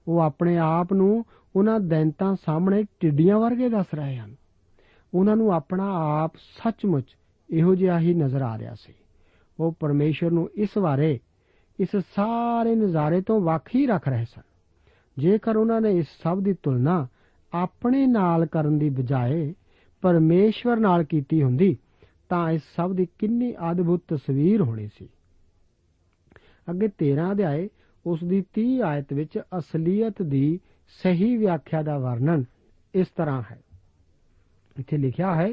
[0.09, 1.25] ਉਹ ਆਪਣੇ ਆਪ ਨੂੰ
[1.57, 4.37] ਉਹਨਾਂ ਦੈਂਤਾਂ ਸਾਹਮਣੇ ਟਿੱਡੀਆਂ ਵਰਗੇ ਦੱਸ ਰਹੇ ਹਨ।
[5.15, 7.17] ਉਹਨਾਂ ਨੂੰ ਆਪਣਾ ਆਪ ਸੱਚਮੁੱਚ
[7.51, 8.95] ਇਹੋ ਜਿਹਾ ਹੀ ਨਜ਼ਰ ਆ ਰਿਹਾ ਸੀ।
[9.61, 11.19] ਉਹ ਪਰਮੇਸ਼ਰ ਨੂੰ ਇਸ ਬਾਰੇ,
[11.81, 14.43] ਇਸ ਸਾਰੇ ਨਜ਼ਾਰੇ ਤੋਂ ਵੱਖ ਹੀ ਰੱਖ ਰਹੇ ਸਨ।
[15.19, 17.07] ਜੇਕਰ ਉਹਨਾਂ ਨੇ ਇਸ ਸਭ ਦੀ ਤੁਲਨਾ
[17.53, 19.55] ਆਪਣੇ ਨਾਲ ਕਰਨ ਦੀ ਬਜਾਏ
[20.01, 21.77] ਪਰਮੇਸ਼ਵਰ ਨਾਲ ਕੀਤੀ ਹੁੰਦੀ,
[22.29, 25.09] ਤਾਂ ਇਸ ਸਭ ਦੀ ਕਿੰਨੀ ਅਦਭੁਤ ਤਸਵੀਰ ਹੋਣੀ ਸੀ।
[26.71, 27.69] ਅੱਗੇ 13 ਅਧਿਆਏ
[28.07, 30.61] ਉਸ ਦੀ 30 ਆਇਤ ਵਿੱਚ ਅਸਲੀਅਤ ਦੀ
[31.03, 32.45] ਸਹੀ ਵਿਆਖਿਆ ਦਾ ਵਰਣਨ
[32.95, 33.61] ਇਸ ਤਰ੍ਹਾਂ ਹੈ।
[34.79, 35.49] ਇੱਥੇ ਲਿਖਿਆ ਹੈ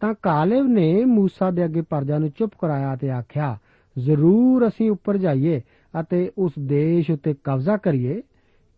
[0.00, 3.58] ਤਾਂ ਕਾਲੇਬ ਨੇ موسی ਦੇ ਅੱਗੇ ਪਰਜਾ ਨੂੰ ਚੁੱਪ ਕਰਾਇਆ ਤੇ ਆਖਿਆ
[3.98, 5.60] ਜ਼ਰੂਰ ਅਸੀਂ ਉੱਪਰ ਜਾਈਏ
[6.00, 8.22] ਅਤੇ ਉਸ ਦੇਸ਼ ਉੱਤੇ ਕਬਜ਼ਾ ਕਰੀਏ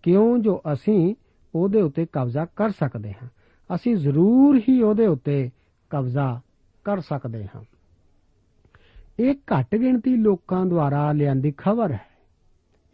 [0.03, 1.15] ਕਿਉਂ ਜੋ ਅਸੀਂ
[1.55, 3.29] ਉਹਦੇ ਉੱਤੇ ਕਬਜ਼ਾ ਕਰ ਸਕਦੇ ਹਾਂ
[3.75, 5.51] ਅਸੀਂ ਜ਼ਰੂਰ ਹੀ ਉਹਦੇ ਉੱਤੇ
[5.91, 6.41] ਕਬਜ਼ਾ
[6.85, 7.63] ਕਰ ਸਕਦੇ ਹਾਂ
[9.19, 12.07] ਇਹ ਘੱਟ ਗਿਣਤੀ ਲੋਕਾਂ ਦੁਆਰਾ ਲਿਆਂਦੀ ਖਬਰ ਹੈ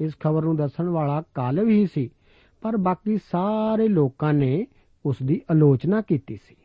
[0.00, 2.10] ਇਸ ਖਬਰ ਨੂੰ ਦੱਸਣ ਵਾਲਾ ਕਾਲਵ ਹੀ ਸੀ
[2.60, 4.66] ਪਰ ਬਾਕੀ ਸਾਰੇ ਲੋਕਾਂ ਨੇ
[5.06, 6.56] ਉਸ ਦੀ ਆਲੋਚਨਾ ਕੀਤੀ ਸੀ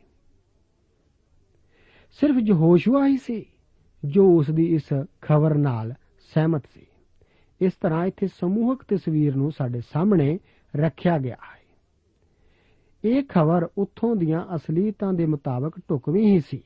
[2.11, 3.45] ਸਿਰਫ ਯਹੋਸ਼ੂਆ ਹੀ ਸੀ
[4.05, 5.93] ਜੋ ਉਸ ਦੀ ਇਸ ਖਬਰ ਨਾਲ
[6.33, 6.81] ਸਹਿਮਤ ਸੀ।
[7.61, 10.39] ਇਸ ਤਰ੍ਹਾਂ ਇੱਥੇ ਸਮੂਹਕ ਤਸਵੀਰ ਨੂੰ ਸਾਡੇ ਸਾਹਮਣੇ
[10.75, 11.59] ਰੱਖਿਆ ਗਿਆ ਹੈ।
[13.05, 16.63] ਇਹ ਖਬਰ ਉੱਥੋਂ ਦੀਆਂ ਅਸਲੀਤਾਂ ਦੇ ਮੁਤਾਬਕ ਟੁਕਵੀਂ ਹੀ ਸੀ।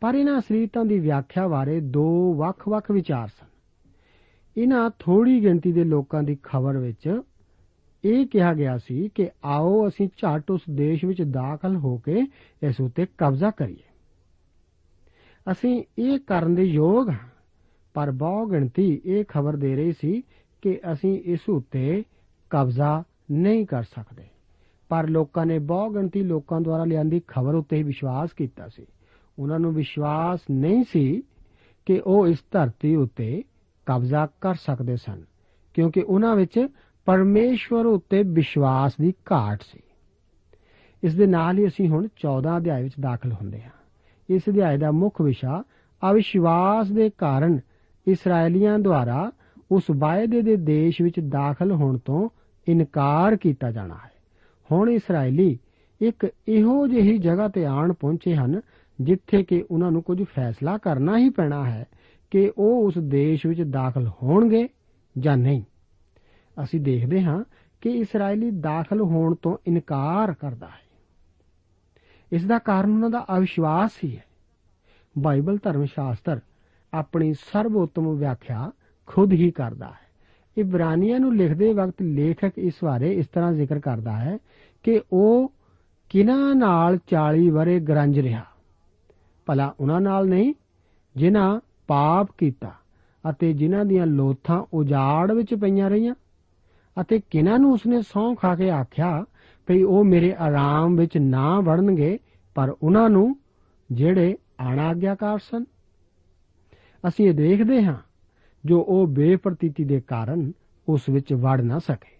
[0.00, 3.46] ਪਰ ਇਹਨਾਂ ਅਸਲੀਤਾਂ ਦੀ ਵਿਆਖਿਆ ਬਾਰੇ ਦੋ ਵੱਖ-ਵੱਖ ਵਿਚਾਰ ਸਨ।
[4.56, 7.20] ਇਹਨਾਂ ਥੋੜੀ ਗਿਣਤੀ ਦੇ ਲੋਕਾਂ ਦੀ ਖਬਰ ਵਿੱਚ
[8.04, 12.26] ਇਹ ਕਿਹਾ ਗਿਆ ਸੀ ਕਿ ਆਓ ਅਸੀਂ ਝਟ ਉਸ ਦੇਸ਼ ਵਿੱਚ ਦਾਖਲ ਹੋ ਕੇ
[12.62, 13.87] ਇਸ ਉੱਤੇ ਕਬਜ਼ਾ ਕਰੀਏ।
[15.52, 17.28] ਅਸੀਂ ਇਹ ਕਰਨ ਦੇ ਯੋਗ ਹਾਂ।
[17.94, 20.22] ਪਰ ਬਹੁ ਗਿਣਤੀ ਇਹ ਖਬਰ ਦੇ ਰਹੀ ਸੀ
[20.62, 22.04] ਕਿ ਅਸੀਂ ਇਸ ਉੱਤੇ
[22.50, 24.24] ਕਬਜ਼ਾ ਨਹੀਂ ਕਰ ਸਕਦੇ।
[24.88, 28.86] ਪਰ ਲੋਕਾਂ ਨੇ ਬਹੁ ਗਿਣਤੀ ਲੋਕਾਂ ਦੁਆਰਾ ਲਿਆਂਦੀ ਖਬਰ ਉੱਤੇ ਹੀ ਵਿਸ਼ਵਾਸ ਕੀਤਾ ਸੀ।
[29.38, 31.22] ਉਹਨਾਂ ਨੂੰ ਵਿਸ਼ਵਾਸ ਨਹੀਂ ਸੀ
[31.86, 33.42] ਕਿ ਉਹ ਇਸ ਧਰਤੀ ਉੱਤੇ
[33.86, 35.24] ਕਬਜ਼ਾ ਕਰ ਸਕਦੇ ਸਨ,
[35.74, 36.66] ਕਿਉਂਕਿ ਉਹਨਾਂ ਵਿੱਚ
[37.04, 39.80] ਪਰਮੇਸ਼ਵਰ ਉੱਤੇ ਵਿਸ਼ਵਾਸ ਦੀ ਘਾਟ ਸੀ।
[41.04, 43.77] ਇਸ ਦੇ ਨਾਲ ਹੀ ਅਸੀਂ ਹੁਣ 14 ਅਧਿਆਇ ਵਿੱਚ ਦਾਖਲ ਹੁੰਦੇ ਹਾਂ।
[44.30, 45.62] ਇਸ ਅਧਿਆਇ ਦਾ ਮੁੱਖ ਵਿਸ਼ਾ
[46.10, 47.60] ਅਵਿਸ਼ਵਾਸ ਦੇ ਕਾਰਨ
[48.08, 49.30] ਇਸرائیਲੀਆਂ ਦੁਆਰਾ
[49.72, 52.28] ਉਸ ਵਾਅਦੇ ਦੇ ਦੇਸ਼ ਵਿੱਚ ਦਾਖਲ ਹੋਣ ਤੋਂ
[52.68, 54.10] ਇਨਕਾਰ ਕੀਤਾ ਜਾਣਾ ਹੈ।
[54.72, 55.58] ਹੁਣ ਇਸرائیਲੀ
[56.00, 58.60] ਇੱਕ ਇਹੋ ਜਿਹੀ ਜਗ੍ਹਾ ਤੇ ਆਣ ਪਹੁੰਚੇ ਹਨ
[59.00, 61.86] ਜਿੱਥੇ ਕਿ ਉਹਨਾਂ ਨੂੰ ਕੁਝ ਫੈਸਲਾ ਕਰਨਾ ਹੀ ਪੈਣਾ ਹੈ
[62.30, 64.68] ਕਿ ਉਹ ਉਸ ਦੇਸ਼ ਵਿੱਚ ਦਾਖਲ ਹੋਣਗੇ
[65.18, 65.62] ਜਾਂ ਨਹੀਂ।
[66.64, 67.44] ਅਸੀਂ ਦੇਖਦੇ ਹਾਂ
[67.80, 70.87] ਕਿ ਇਸرائیਲੀ ਦਾਖਲ ਹੋਣ ਤੋਂ ਇਨਕਾਰ ਕਰਦਾ ਹੈ।
[72.32, 74.24] ਇਸ ਦਾ ਕਾਰਨ ਉਹਨਾਂ ਦਾ ਅਵਿਸ਼ਵਾਸ ਹੀ ਹੈ।
[75.18, 76.40] ਬਾਈਬਲ ਧਰਮ ਸ਼ਾਸਤਰ
[76.94, 78.70] ਆਪਣੀ ਸਰਵੋਤਮ ਵਿਆਖਿਆ
[79.06, 80.08] ਖੁਦ ਹੀ ਕਰਦਾ ਹੈ।
[80.58, 84.38] ਇਬਰਾਨੀਆਂ ਨੂੰ ਲਿਖਦੇ ਵਕਤ ਲੇਖਕ ਇਸ ਬਾਰੇ ਇਸ ਤਰ੍ਹਾਂ ਜ਼ਿਕਰ ਕਰਦਾ ਹੈ
[84.82, 85.52] ਕਿ ਉਹ
[86.08, 88.44] ਕਿਨਾਂ ਨਾਲ 40 ਵਰੇ ਗਰੰਜ ਰਿਹਾ।
[89.46, 90.54] ਭਲਾ ਉਹਨਾਂ ਨਾਲ ਨਹੀਂ,
[91.16, 92.72] ਜਿਨ੍ਹਾਂ ਪਾਪ ਕੀਤਾ
[93.30, 96.14] ਅਤੇ ਜਿਨ੍ਹਾਂ ਦੀਆਂ ਲੋਥਾਂ ਉਜਾੜ ਵਿੱਚ ਪਈਆਂ ਰਹੀਆਂ
[97.00, 99.24] ਅਤੇ ਕਿਨਾਂ ਨੂੰ ਉਸਨੇ ਸੌਂ ਖਾ ਕੇ ਆਖਿਆ
[99.68, 102.18] ਭਈ ਉਹ ਮੇਰੇ ਆਰਾਮ ਵਿੱਚ ਨਾ ਵੜਨਗੇ,
[102.54, 103.36] ਪਰ ਉਹਨਾਂ ਨੂੰ
[103.92, 104.36] ਜਿਹੜੇ
[104.68, 105.64] ਅਣਾਗਿਆਕਾਰ ਸਨ।
[107.08, 107.96] ਅਸੀਂ ਇਹ ਦੇਖਦੇ ਹਾਂ,
[108.64, 110.52] ਜੋ ਉਹ ਬੇਪਰਤੀਤੀ ਦੇ ਕਾਰਨ
[110.88, 112.18] ਉਸ ਵਿੱਚ ਵੜ ਨਾ ਸਕੇ।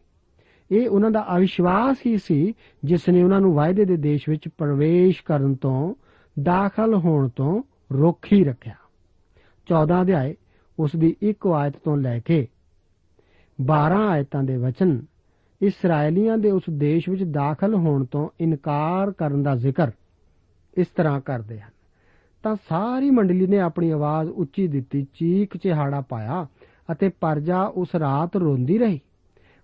[0.70, 5.22] ਇਹ ਉਹਨਾਂ ਦਾ ਅਵਿਸ਼ਵਾਸ ਹੀ ਸੀ, ਜਿਸ ਨੇ ਉਹਨਾਂ ਨੂੰ ਵਾਅਦੇ ਦੇ ਦੇਸ਼ ਵਿੱਚ ਪ੍ਰਵੇਸ਼
[5.24, 5.94] ਕਰਨ ਤੋਂ,
[6.42, 8.74] ਦਾਖਲ ਹੋਣ ਤੋਂ ਰੋਕ ਹੀ ਰੱਖਿਆ।
[9.66, 10.36] 14 ਅਧਿਆਏ,
[10.78, 12.48] ਉਸ ਦੀ ਇੱਕ ਆਇਤ ਤੋਂ ਲੈ ਕੇ
[13.60, 15.02] 12 ਆਇਤਾਂ ਦੇ ਵਚਨ
[15.62, 19.90] ਇਸرائیਲੀਆਂ ਦੇ ਉਸ ਦੇਸ਼ ਵਿੱਚ ਦਾਖਲ ਹੋਣ ਤੋਂ ਇਨਕਾਰ ਕਰਨ ਦਾ ਜ਼ਿਕਰ
[20.78, 21.70] ਇਸ ਤਰ੍ਹਾਂ ਕਰਦੇ ਹਨ।
[22.42, 26.46] ਤਾਂ ਸਾਰੀ ਮੰਡਲੀ ਨੇ ਆਪਣੀ ਆਵਾਜ਼ ਉੱਚੀ ਦਿੱਤੀ ਚੀਕ ਚਿਹਾੜਾ ਪਾਇਆ
[26.92, 29.00] ਅਤੇ ਪਰਜਾ ਉਸ ਰਾਤ ਰੋਂਦੀ ਰਹੀ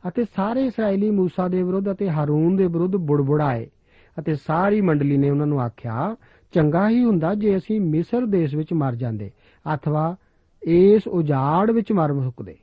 [0.09, 3.71] ਅਤੇ ਸਾਰੇ ਇਸرائیਲੀ موسی ਦੇ ਵਿਰੁੱਧ ਅਤੇ ਹਾਰੂਨ ਦੇ ਵਿਰੁੱਧ ਬੁੜਬੁੜਾਏ
[4.19, 6.17] ਅਤੇ ਸਾਰੀ ਮੰਡਲੀ ਨੇ ਉਹਨਾਂ ਨੂੰ ਆਖਿਆ,
[6.53, 9.31] ਚੰਗਾ ਹੀ ਹੁੰਦਾ ਜੇ ਅਸੀਂ ਮਿਸਰ ਦੇਸ਼ ਵਿੱਚ ਮਰ ਜਾਂਦੇ,
[9.75, 10.17] ਅਥਵਾ
[10.63, 12.57] ਇਸ ਉਜਾੜ ਵਿੱਚ ਮਰ ਮੁੱਕਦੇ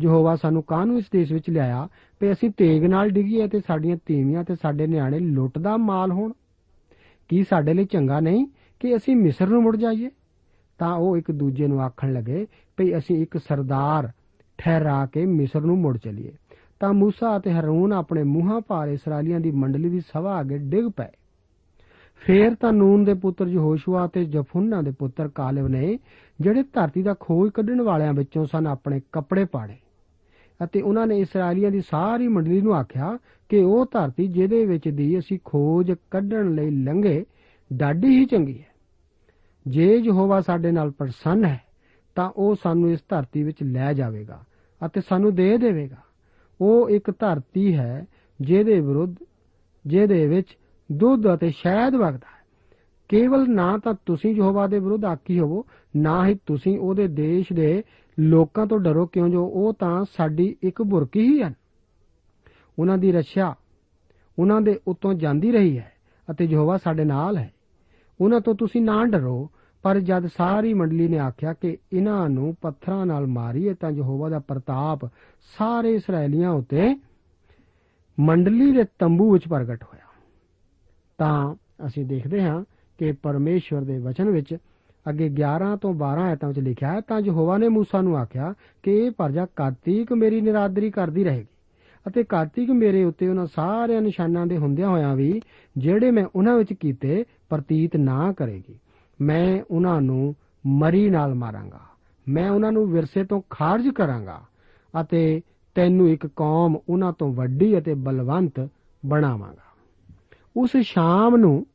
[0.00, 1.88] ਯਹੋਵਾ ਸਾਨੂੰ ਕਾਹਨੂੰ ਇਸ ਦੇਸ਼ ਵਿੱਚ ਲਿਆਇਆ?
[2.22, 6.32] ਵੀ ਅਸੀਂ ਤੇਗ ਨਾਲ ਡਿਗੀਏ ਤੇ ਸਾਡੀਆਂ ਤੀਵੀਆਂ ਤੇ ਸਾਡੇ ਨਿਆਣੇ ਲੁੱਟ ਦਾ ਮਾਲ ਹੋਣ।
[7.28, 8.46] ਕੀ ਸਾਡੇ ਲਈ ਚੰਗਾ ਨਹੀਂ
[8.80, 10.10] ਕਿ ਅਸੀਂ ਮਿਸਰ ਨੂੰ ਮੁੜ ਜਾਈਏ?
[10.78, 14.10] ਤਾਂ ਉਹ ਇੱਕ ਦੂਜੇ ਨੂੰ ਆਖਣ ਲੱਗੇ ਭਈ ਅਸੀਂ ਇੱਕ ਸਰਦਾਰ
[14.58, 16.32] ਠਹਿਰਾ ਕੇ ਮਿਸਰ ਨੂੰ ਮੁੜ ਚਲੀਏ।
[16.80, 21.12] ਤਾਂ موسی ਅਤੇ ਹਰੂਨ ਆਪਣੇ ਮੂੰਹਾਂ ਭਾਰ ਇਸرائیਲੀਆਂ ਦੀ ਮੰਡਲੀ ਦੀ ਸਭਾ ਅੱਗੇ ਡਿੱਗ ਪਏ।
[22.16, 25.98] ਫੇਰ ਤਾਂ ਨੂਨ ਦੇ ਪੁੱਤਰ ਯਹੋਸ਼ੂਆ ਤੇ ਜਫੁੰਨਾ ਦੇ ਪੁੱਤਰ ਕਾਲਬ ਨੇ
[26.40, 29.76] ਜਿਹੜੇ ਧਰਤੀ ਦਾ ਖੋਜ ਕੱਢਣ ਵਾਲਿਆਂ ਵਿੱਚੋਂ ਸਨ ਆਪਣੇ ਕੱਪੜੇ ਪਾੜੇ।
[30.64, 33.18] ਅਤੇ ਉਹਨਾਂ ਨੇ ਇਸرائیਲੀਆਂ ਦੀ ਸਾਰੀ ਮੰਡਲੀ ਨੂੰ ਆਖਿਆ
[33.48, 37.24] ਕਿ ਉਹ ਧਰਤੀ ਜਿਹਦੇ ਵਿੱਚ ਦੀ ਅਸੀਂ ਖੋਜ ਕੱਢਣ ਲਈ ਲੰਘੇ,
[37.72, 38.66] ਡਾਢੀ ਹੀ ਚੰਗੀ ਹੈ।
[39.66, 41.60] ਜੇ ਯਹੋਵਾ ਸਾਡੇ ਨਾਲ ਪ੍ਰਸੰਨ ਹੈ,
[42.14, 44.44] ਤਾਂ ਉਹ ਸਾਨੂੰ ਇਸ ਧਰਤੀ ਵਿੱਚ ਲੈ ਜਾਵੇਗਾ
[44.86, 45.96] ਅਤੇ ਸਾਨੂੰ ਦੇ ਦੇਵੇਗਾ।
[46.60, 48.06] ਉਹ ਇੱਕ ਧਰਤੀ ਹੈ
[48.40, 49.16] ਜਿਹਦੇ ਵਿਰੁੱਧ,
[49.86, 50.58] ਜਿਹਦੇ ਵਿੱਚ
[50.92, 52.38] ਦੁੱਧ ਅਤੇ ਸ਼ਹਿਦ ਵਗਦਾ ਹੈ।
[53.08, 55.66] ਕੇਵਲ ਨਾ ਤਾਂ ਤੁਸੀਂ ਯਹੋਵਾ ਦੇ ਵਿਰੁੱਧ ਆਕੀ ਹੋਵੋ,
[55.96, 57.82] ਨਾ ਹੀ ਤੁਸੀਂ ਉਹਦੇ ਦੇਸ਼ ਦੇ
[58.20, 61.54] ਲੋਕਾਂ ਤੋਂ ਡਰੋ ਕਿਉਂ ਜੋ ਉਹ ਤਾਂ ਸਾਡੀ ਇੱਕ ਬੁਰਕੀ ਹੀ ਹਨ।
[62.78, 63.54] ਉਹਨਾਂ ਦੀ ਰੱਛਾ
[64.38, 65.92] ਉਹਨਾਂ ਦੇ ਉੱਤੋਂ ਜਾਂਦੀ ਰਹੀ ਹੈ
[66.30, 67.52] ਅਤੇ ਯਹੋਵਾ ਸਾਡੇ ਨਾਲ ਹੈ।
[68.20, 69.50] ਉਹਨਾਂ ਤੋਂ ਤੁਸੀਂ ਨਾ ਡਰੋ,
[69.82, 74.38] ਪਰ ਜਦ ਸਾਰੀ ਮੰਡਲੀ ਨੇ ਆਖਿਆ ਕਿ ਇਹਨਾਂ ਨੂੰ ਪੱਥਰਾਂ ਨਾਲ ਮਾਰੀਏ ਤਾਂ ਯਹੋਵਾ ਦਾ
[74.38, 75.06] ਪ੍ਰਤਾਪ
[75.42, 76.94] ਸਾਰੇ ਇਸرائیਲੀਆਂ ਉਤੇ
[78.20, 80.04] ਮੰਡਲੀ ਦੇ ਤੰਬੂ ਵਿੱਚ ਪ੍ਰਗਟ ਹੋਇਆ।
[81.18, 81.54] ਤਾਂ
[81.86, 82.64] ਅਸੀਂ ਦੇਖਦੇ ਹਾਂ
[82.98, 84.56] ਕਿ ਪਰਮੇਸ਼ਵਰ ਦੇ ਵਚਨ ਵਿੱਚ
[85.09, 88.91] ਅੱਗੇ 11 ਤੋਂ 12 ਆਇਤਾਂ ਵਿੱਚ ਲਿਖਿਆ ਹੈ ਤਾਂ ਯਹੋਵਾ ਨੇ موسی ਨੂੰ ਆਖਿਆ ਕਿ
[88.97, 91.45] ਇਹ ਪਰਜਾ ਕਾਤੀਕ ਮੇਰੀ ਨਿਰਾਦਰੀ ਕਰਦੀ ਰਹੇਗੀ
[92.07, 95.41] ਅਤੇ ਕਾਰਤਿਕ ਮੇਰੇ ਉੱਤੇ ਉਹਨਾਂ ਸਾਰਿਆਂ ਨਿਸ਼ਾਨਾਂ ਦੇ ਹੁੰਦਿਆਂ ਹੋਇਆਂ ਵੀ
[95.77, 98.79] ਜਿਹੜੇ ਮੈਂ ਉਹਨਾਂ ਵਿੱਚ ਕੀਤੇ ਪ੍ਰਤੀਤ ਨਾ ਕਰੇਗੀ
[99.21, 100.35] ਮੈਂ ਉਹਨਾਂ ਨੂੰ
[100.67, 101.79] ਮਰੀ ਨਾਲ ਮਾਰਾਂਗਾ
[102.29, 104.41] ਮੈਂ ਉਹਨਾਂ ਨੂੰ ਵਿਰਸੇ ਤੋਂ ਖਾਰਜ ਕਰਾਂਗਾ
[105.01, 105.41] ਅਤੇ
[105.75, 108.69] ਤੈਨੂੰ ਇੱਕ ਕੌਮ ਉਹਨਾਂ ਤੋਂ ਵੱਡੀ ਅਤੇ ਬਲਵੰਤ
[109.05, 109.73] ਬਣਾਵਾਂਗਾ
[110.57, 111.65] ਉਸ ਸ਼ਾਮ ਨੂੰ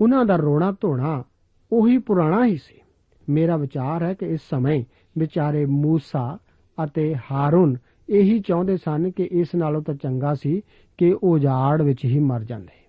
[0.00, 1.24] ਉਹਨਾਂ ਦਾ ਰੋਣਾ ਧੋਣਾ
[1.71, 2.81] ਉਹੀ ਪੁਰਾਣਾ ਹੀ ਸੀ।
[3.29, 4.83] ਮੇਰਾ ਵਿਚਾਰ ਹੈ ਕਿ ਇਸ ਸਮੇਂ
[5.17, 6.37] ਵਿਚਾਰੇ موسی
[6.83, 7.77] ਅਤੇ ਹਾਰੂਨ
[8.09, 10.61] ਇਹੀ ਚਾਹੁੰਦੇ ਸਨ ਕਿ ਇਸ ਨਾਲੋਂ ਤਾਂ ਚੰਗਾ ਸੀ
[10.97, 12.87] ਕਿ ਉਜਾੜ ਵਿੱਚ ਹੀ ਮਰ ਜਾਂਦੇ।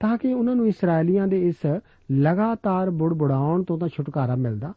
[0.00, 1.66] ਤਾਂ ਕਿ ਉਹਨਾਂ ਨੂੰ ਇਸرائیਲੀਆਂ ਦੇ ਇਸ
[2.12, 4.72] ਲਗਾਤਾਰ ਬੁੜਬੁੜਾਉਣ ਤੋਂ ਤਾਂ ਛੁਟਕਾਰਾ ਮਿਲਦਾ।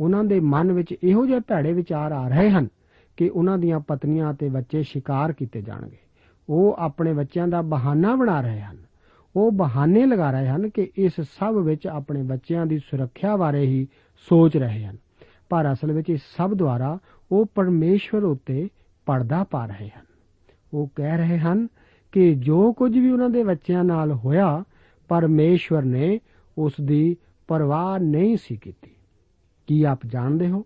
[0.00, 2.68] ਉਹਨਾਂ ਦੇ ਮਨ ਵਿੱਚ ਇਹੋ ਜਿਹੇ ਭੈੜੇ ਵਿਚਾਰ ਆ ਰਹੇ ਹਨ
[3.16, 5.98] ਕਿ ਉਹਨਾਂ ਦੀਆਂ ਪਤਨੀਆਂ ਅਤੇ ਬੱਚੇ ਸ਼ਿਕਾਰ ਕੀਤੇ ਜਾਣਗੇ।
[6.48, 8.85] ਉਹ ਆਪਣੇ ਬੱਚਿਆਂ ਦਾ ਬਹਾਨਾ ਬਣਾ ਰਹੇ ਹਨ।
[9.36, 13.88] ਉਹ ਬਹਾਨੇ ਲਗਾ ਰਹੇ ਹਨ ਕਿ ਇਸ ਸਭ ਵਿੱਚ ਆਪਣੇ ਬੱਚਿਆਂ ਦੀ ਸੁਰੱਖਿਆ ਬਾਰੇ ਹੀ
[14.16, 14.96] ਸੋਚ ਰਹੇ ਹਨ।
[15.48, 16.98] ਪਰ ਅਸਲ ਵਿੱਚ ਇਸ ਸਭ ਦੁਆਰਾ
[17.32, 18.68] ਉਹ ਪਰਮੇਸ਼ਵਰ ਉੱਤੇ
[19.06, 20.04] ਪਰਦਾ ਪਾ ਰਹੇ ਹਨ।
[20.74, 21.68] ਉਹ ਕਹਿ ਰਹੇ ਹਨ
[22.12, 24.64] ਕਿ ਜੋ ਕੁਝ ਵੀ ਉਹਨਾਂ ਦੇ ਬੱਚਿਆਂ ਨਾਲ ਹੋਇਆ,
[25.08, 26.20] ਪਰਮੇਸ਼ਵਰ ਨੇ
[26.58, 27.16] ਉਸ ਦੀ
[27.48, 28.90] ਪਰਵਾਹ ਨਹੀਂ ਸੀ ਕੀਤੀ।
[29.66, 30.64] ਕੀ ਆਪ ਜਾਣਦੇ ਹੋ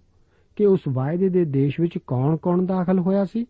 [0.57, 3.47] ਕਿ ਉਸ ਵਾਅਦੇ ਦੇ ਦੇਸ਼ ਵਿੱਚ ਕੌਣ-ਕੌਣ ਦਾਖਲ ਹੋਇਆ ਸੀ?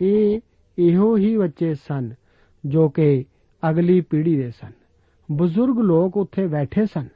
[0.00, 0.40] ਇਹ
[0.78, 2.14] ਇਹੋ ਹੀ ਬੱਚੇ ਸਨ
[2.66, 3.24] ਜੋ ਕਿ
[3.70, 4.72] ਅਗਲੀ ਪੀੜ੍ਹੀ ਦੇ ਸਨ।
[5.32, 7.08] ਬਜ਼ੁਰਗ ਲੋਕ ਉੱਥੇ ਬੈਠੇ ਸਨ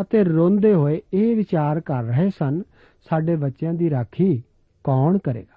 [0.00, 2.62] ਅਤੇ ਰੋਂਦੇ ਹੋਏ ਇਹ ਵਿਚਾਰ ਕਰ ਰਹੇ ਸਨ,
[3.10, 4.42] ਸਾਡੇ ਬੱਚਿਆਂ ਦੀ ਰਾਖੀ
[4.84, 5.56] ਕੌਣ ਕਰੇਗਾ?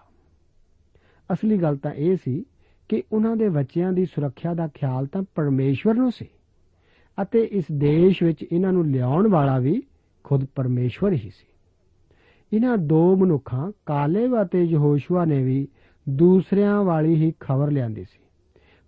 [1.34, 2.45] ਅਸਲੀ ਗੱਲ ਤਾਂ ਇਹ ਸੀ
[2.89, 6.28] ਕਿ ਉਹਨਾਂ ਦੇ ਬੱਚਿਆਂ ਦੀ ਸੁਰੱਖਿਆ ਦਾ ਖਿਆਲ ਤਾਂ ਪਰਮੇਸ਼ਵਰ ਨੂੰ ਸੀ
[7.21, 9.84] ਅਤੇ ਇਸ ਦੇਸ਼ ਵਿੱਚ ਇਹਨਾਂ ਨੂੰ ਲਿਆਉਣ ਵਾਲਾ ਵੀ
[10.23, 11.47] ਖੁਦ ਪਰਮੇਸ਼ਵਰ ਹੀ ਸੀ।
[12.54, 15.67] ਇਹਨਾਂ ਦੋ ਮਨੁੱਖਾਂ, ਕਾਲੇਬ ਅਤੇ ਯਹੋਸ਼ੂਆ ਨੇ ਵੀ
[16.10, 18.19] ਦੂਸਰਿਆਂ ਵਾਲੀ ਹੀ ਖਬਰ ਲਿਆਂਦੀ ਸੀ।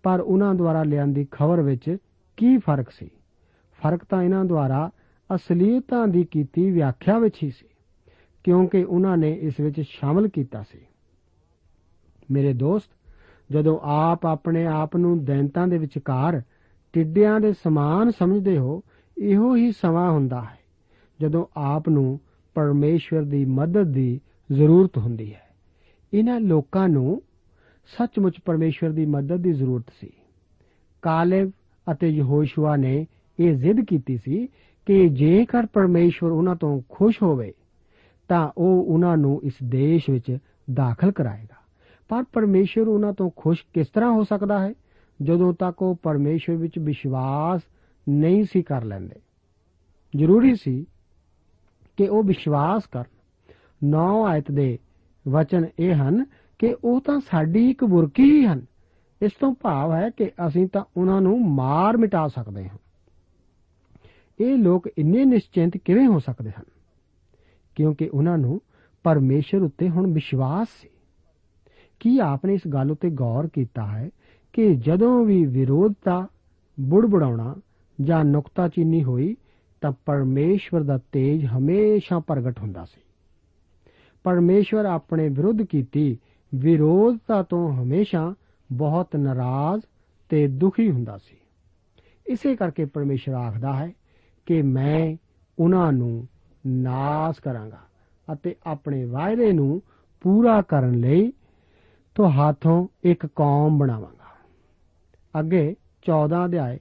[0.03, 1.97] ਪਰ ਉਹਨਾਂ ਦੁਆਰਾ ਲਿਆਂਦੀ ਖਬਰ ਵਿੱਚ
[2.37, 3.09] ਕੀ ਫ਼ਰਕ ਸੀ?
[3.79, 4.89] ਫ਼ਰਕ ਤਾਂ ਇਹਨਾਂ ਦੁਆਰਾ
[5.29, 7.67] ਅਸਲੀਅਤਾਂ ਦੀ ਕੀਤੀ ਵਿਆਖਿਆ ਵਿੱਚ ਹੀ ਸੀ,
[8.45, 10.79] ਕਿਉਂਕਿ ਉਹਨਾਂ ਨੇ ਇਸ ਵਿੱਚ ਸ਼ਾਮਲ ਕੀਤਾ ਸੀ।
[12.31, 12.89] ਮੇਰੇ ਦੋਸਤ,
[13.49, 16.41] ਜਦੋਂ ਆਪ ਆਪਣੇ ਆਪ ਨੂੰ ਦੈਂਤਾਂ ਦੇ ਵਿਚਕਾਰ
[16.93, 18.81] ਟਿੱਡਿਆਂ ਦੇ ਸਮਾਨ ਸਮਝਦੇ ਹੋ,
[19.17, 20.57] ਇਹੋ ਹੀ ਸਮਾਂ ਹੁੰਦਾ ਹੈ,
[21.19, 22.19] ਜਦੋਂ ਆਪ ਨੂੰ
[22.55, 25.49] ਪਰਮੇਸ਼ਵਰ ਦੀ ਮਦਦ ਦੀ ਜ਼ਰੂਰਤ ਹੁੰਦੀ ਹੈ।
[26.13, 27.21] ਇਹਨਾਂ ਲੋਕਾਂ ਨੂੰ
[27.85, 30.09] ਸੱਚਮੁੱਚ ਪਰਮੇਸ਼ਵਰ ਦੀ ਮਦਦ ਦੀ ਜ਼ਰੂਰਤ ਸੀ।
[31.01, 31.51] ਕਾਲੇਬ
[31.91, 33.05] ਅਤੇ ਯਹੋਸ਼ੂਆ ਨੇ
[33.39, 34.47] ਇਹ ਜ਼ਿੱਦ ਕੀਤੀ ਸੀ
[34.85, 37.53] ਕਿ ਜੇਕਰ ਪਰਮੇਸ਼ਵਰ ਉਹਨਾਂ ਤੋਂ ਖੁਸ਼ ਹੋਵੇ,
[38.27, 40.37] ਤਾਂ ਉਹ ਉਹਨਾਂ ਨੂੰ ਇਸ ਦੇਸ਼ ਵਿੱਚ
[40.73, 41.55] ਦਾਖਲ ਕਰਾਏਗਾ।
[42.09, 44.73] ਪਰ ਪਰਮੇਸ਼ਵਰ ਉਹਨਾਂ ਤੋਂ ਖੁਸ਼ ਕਿਸ ਤਰ੍ਹਾਂ ਹੋ ਸਕਦਾ ਹੈ?
[45.21, 47.61] ਜਦੋਂ ਤੱਕ ਉਹ ਪਰਮੇਸ਼ਵਰ ਵਿੱਚ ਵਿਸ਼ਵਾਸ
[48.09, 49.19] ਨਹੀਂ ਸੀ ਕਰ ਲੈਂਦੇ।
[50.15, 50.85] ਜ਼ਰੂਰੀ ਸੀ
[51.97, 54.79] ਕਿ ਉਹ ਵਿਸ਼ਵਾਸ ਕਰਨ। 9 ਆਇਤ ਦੇ
[55.27, 56.25] ਵਚਨ ਇਹ ਹਨ
[56.61, 58.65] ਕਿ ਉਹ ਤਾਂ ਸਾਡੀ ਇੱਕ ਬੁਰਕੀ ਹੀ ਹਨ।
[59.21, 62.77] ਇਸ ਤੋਂ ਭਾਵ ਹੈ ਕਿ ਅਸੀਂ ਤਾਂ ਉਹਨਾਂ ਨੂੰ ਮਾਰ ਮਿਟਾ ਸਕਦੇ ਹਾਂ।
[64.39, 66.63] ਇਹ ਲੋਕ ਇੰਨੇ ਨਿਸ਼ਚਿੰਤ ਕਿਵੇਂ ਹੋ ਸਕਦੇ ਹਨ?
[67.75, 68.61] ਕਿਉਂਕਿ ਉਹਨਾਂ ਨੂੰ
[69.03, 70.89] ਪਰਮੇਸ਼ਰ ਉੱਤੇ ਹੁਣ ਵਿਸ਼ਵਾਸ ਸੀ।
[71.99, 74.09] ਕੀ ਆਪਨੇ ਇਸ ਗੱਲ ਉਤੇ ਗੌਰ ਕੀਤਾ ਹੈ
[74.53, 76.27] ਕਿ ਜਦੋਂ ਵੀ ਵਿਰੋਧਤਾ
[76.79, 77.55] ਬੁੜਬੁੜਾਉਣਾ
[78.01, 79.35] ਜਾਂ ਨੁਕਤਾਚੀਨੀ ਹੋਈ,
[79.81, 83.01] ਤਾਂ ਪਰਮੇਸ਼ਵਰ ਦਾ ਤੇਜ ਹਮੇਸ਼ਾ ਪ੍ਰਗਟ ਹੁੰਦਾ ਸੀ।
[84.23, 86.17] ਪਰਮੇਸ਼ਵਰ ਆਪਣੇ ਵਿਰੁੱਧ ਕੀਤੀ
[86.55, 88.33] ਵਿਰੋਧਤਾ ਤੋਂ ਹਮੇਸ਼ਾ
[88.71, 89.81] ਬਹੁਤ ਨਾਰਾਜ਼
[90.29, 91.37] ਤੇ ਦੁਖੀ ਹੁੰਦਾ ਸੀ।
[92.27, 93.91] ਇਸੇ ਕਰਕੇ ਪਰਮੇਸ਼ਰ ਆਖਦਾ ਹੈ
[94.45, 95.15] ਕਿ ਮੈਂ
[95.59, 96.27] ਉਹਨਾਂ ਨੂੰ
[96.67, 97.79] ਨਾਸ ਕਰਾਂਗਾ
[98.33, 99.81] ਅਤੇ ਆਪਣੇ ਵਾਅਦੇ ਨੂੰ
[100.21, 101.33] ਪੂਰਾ ਕਰਨ ਲਈ
[102.15, 104.21] ਤੁਹਾਥੋਂ ਇੱਕ ਕੌਮ ਬਣਾਵਾਂਗਾ।
[105.39, 106.79] ਅੱਗੇ 14 ਅਧਿਆਏ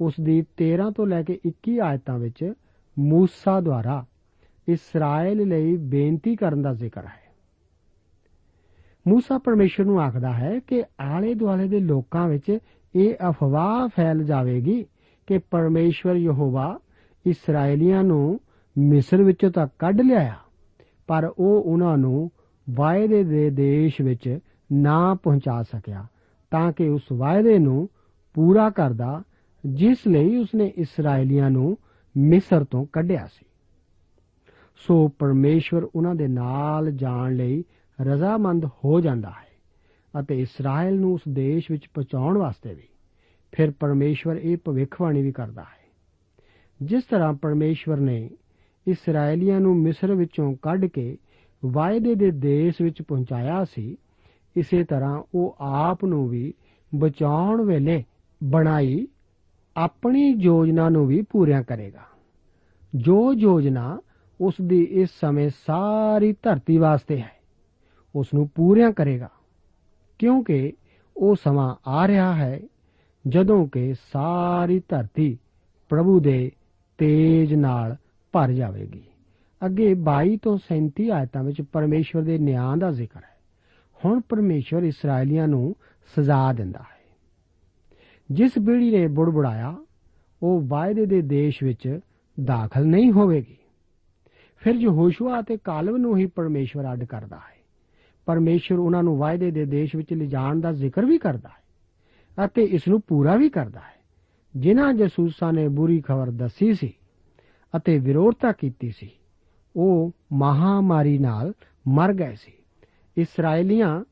[0.00, 2.52] ਉਸ ਦੀ 13 ਤੋਂ ਲੈ ਕੇ 21 ਆਇਤਾਂ ਵਿੱਚ
[2.98, 4.06] ਮੂਸਾ ਦੁਆਰਾ
[4.68, 7.19] ਇਸਰਾਇਲ ਲਈ ਬੇਨਤੀ ਕਰਨ ਦਾ ਜ਼ਿਕਰ ਹੈ।
[9.08, 12.58] ਮੂਸਾ ਪਰਮੇਸ਼ਰ ਨੂੰ ਆਖਦਾ ਹੈ ਕਿ ਆਲੇ ਦੁਆਲੇ ਦੇ ਲੋਕਾਂ ਵਿੱਚ
[12.96, 14.86] ਇਹ ਅਫਵਾਹ ਫੈਲ ਜਾਵੇਗੀ
[15.26, 16.78] ਕਿ ਪਰਮੇਸ਼ਵਰ ਯਹੋਵਾ
[17.26, 18.40] ਇਸرائیਲੀਆਂ ਨੂੰ
[18.78, 20.36] ਮਿਸਰ ਵਿੱਚੋਂ ਤਾਂ ਕੱਢ ਲਿਆਇਆ,
[21.06, 22.30] ਪਰ ਉਹ ਉਹਨਾਂ ਨੂੰ
[22.70, 24.38] ਵਾਅਦੇ ਦੇ ਦੇਸ਼ ਵਿੱਚ
[24.72, 26.06] ਨਾ ਪਹੁੰਚਾ ਸਕਿਆ,
[26.50, 27.88] ਤਾਂ ਕਿ ਉਸ ਵਾਅਦੇ ਨੂੰ
[28.34, 29.22] ਪੂਰਾ ਕਰਦਾ,
[29.66, 31.76] ਜਿਸ ਲਈ ਉਸਨੇ ਇਸرائیਲੀਆਂ ਨੂੰ
[32.16, 33.46] ਮਿਸਰ ਤੋਂ ਕੱਢਿਆ ਸੀ।
[34.76, 37.64] ਸੋ ਪਰਮੇਸ਼ਵਰ ਉਹਨਾਂ ਦੇ ਨਾਲ ਜਾਣ ਲਈ
[38.00, 39.50] ਰਜ਼ਾਮੰਦ ਹੋ ਜਾਂਦਾ ਹੈ
[40.20, 42.88] ਅਤੇ ਇਸਰਾਇਲ ਨੂੰ ਉਸ ਦੇਸ਼ ਵਿੱਚ ਪਹੁੰਚਾਉਣ ਵਾਸਤੇ ਵੀ।
[43.52, 45.80] ਫਿਰ ਪਰਮੇਸ਼ਵਰ ਇਹ ਭਵਿੱਖਬਾਣੀ ਵੀ ਕਰਦਾ ਹੈ।
[46.82, 48.30] ਜਿਸ ਤਰ੍ਹਾਂ ਪਰਮੇਸ਼ਵਰ ਨੇ
[48.88, 51.18] ਇਸرائیਲੀਆਂ ਨੂੰ ਮਿਸਰ ਵਿੱਚੋਂ ਕੱਢ ਕੇ
[51.64, 53.96] ਵਾਅਦੇ ਦੇ ਦੇਸ਼ ਵਿੱਚ ਪਹੁੰਚਾਇਆ ਸੀ,
[54.56, 56.54] ਇਸੇ ਤਰ੍ਹਾਂ ਉਹ ਆਪ ਨੂੰ ਵੀ
[56.94, 58.04] ਬਚਾਉਣ ਵੇਲੇ
[58.44, 59.08] ਬਣਾਈ
[59.76, 62.02] ਆਪਣੀ ਯੋਜਨਾ ਨੂੰ ਵੀ ਪੂਰਿਆਂ ਕਰੇਗਾ।
[62.94, 64.00] ਜੋ ਯੋਜਨਾ
[64.40, 67.39] ਉਸ ਦੀ ਇਸ ਸਮੇਂ ਸਾਰੀ ਧਰਤੀ ਵਾਸਤੇ ਹੈ।
[68.16, 69.28] ਉਸ ਨੂੰ ਪੂਰਿਆਂ ਕਰੇਗਾ।
[70.18, 70.72] ਕਿਉਂਕਿ
[71.16, 72.60] ਉਹ ਸਮਾਂ ਆ ਰਿਹਾ ਹੈ
[73.28, 75.38] ਜਦੋਂ ਕਿ ਸਾਰੀ ਧਰਤੀ
[75.88, 76.52] ਪ੍ਰਭੂ ਦੇ
[76.98, 77.96] ਤੇਜ ਨਾਲ
[78.32, 79.02] ਭਰ ਜਾਵੇਗੀ।
[79.66, 83.38] ਅੱਗੇ 22 ਤੋਂ 37 ਆਇਤਾਂ ਵਿੱਚ ਪਰਮੇਸ਼ਵਰ ਦੇ ਨਿਆਂ ਦਾ ਜ਼ਿਕਰ ਹੈ।
[84.04, 85.74] ਹੁਣ ਪਰਮੇਸ਼ਵਰ ਇਸرائیਲੀਆਂ ਨੂੰ
[86.16, 87.16] ਸਜ਼ਾ ਦਿੰਦਾ ਹੈ।
[88.30, 89.76] ਜਿਸ ਪੀੜ੍ਹੀ ਨੇ ਬੁੜਬੜਾਇਆ,
[90.42, 92.00] ਉਹ ਵਾਅਦੇ ਦੇ ਦੇਸ਼ ਵਿੱਚ
[92.44, 93.56] ਦਾਖਲ ਨਹੀਂ ਹੋਵੇਗੀ।
[94.56, 97.59] ਫਿਰ ਯਹੋਸ਼ੂਆ ਅਤੇ ਕਾਲਵ ਨੂੰ ਹੀ ਪਰਮੇਸ਼ਵਰ ਅੱਡ ਕਰਦਾ ਹੈ।
[98.26, 101.60] ਪਰਮੇਸ਼ਰ ਉਹਨਾਂ ਨੂੰ ਵਾਅਦੇ ਦੇ ਦੇਸ਼ ਵਿੱਚ ਲਿਜਾਣ ਦਾ ਜ਼ਿਕਰ ਵੀ ਕਰਦਾ ਹੈ
[102.44, 104.00] ਅਤੇ ਇਸ ਨੂੰ ਪੂਰਾ ਵੀ ਕਰਦਾ ਹੈ।
[104.56, 106.94] ਜਿਨ੍ਹਾਂ ਜਸੂਸਾਂ ਨੇ ਬੁਰੀ ਖਬਰ ਦੱਸੀ ਸੀ
[107.76, 109.10] ਅਤੇ ਵਿਰੋਧਤਾ ਕੀਤੀ ਸੀ,
[109.76, 111.52] ਉਹ ਮਹਾਮਾਰੀ ਨਾਲ
[111.88, 112.52] ਮਰ ਗਏ ਸੀ।
[113.16, 114.04] ਇਸرائیਲੀਆਂ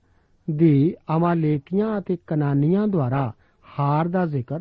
[0.50, 3.32] ਦੀ ਅਮਾਲੇਕੀਆਂ ਅਤੇ ਕਨਾਨੀਆਂ ਦੁਆਰਾ
[3.80, 4.60] ਹਾਰ ਦਾ ਜ਼ਿਕਰ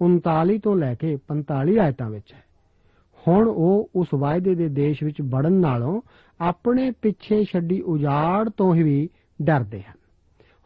[0.00, 2.42] 39 ਤੋਂ ਲੈ ਕੇ 45 ਆਇਤਾਂ ਵਿੱਚ ਹੈ।
[3.28, 6.00] ਹੁਣ ਉਹ ਉਸ ਵਾਅਦੇ ਦੇ ਦੇਸ਼ ਵਿੱਚ ਵੜਨ ਨਾਲੋਂ
[6.42, 9.08] ਆਪਣੇ ਪਿੱਛੇ ਛੱਡੀ ਉਜਾੜ ਤੋਂ ਹੀ ਵੀ
[9.42, 9.96] ਡਰਦੇ ਹਨ।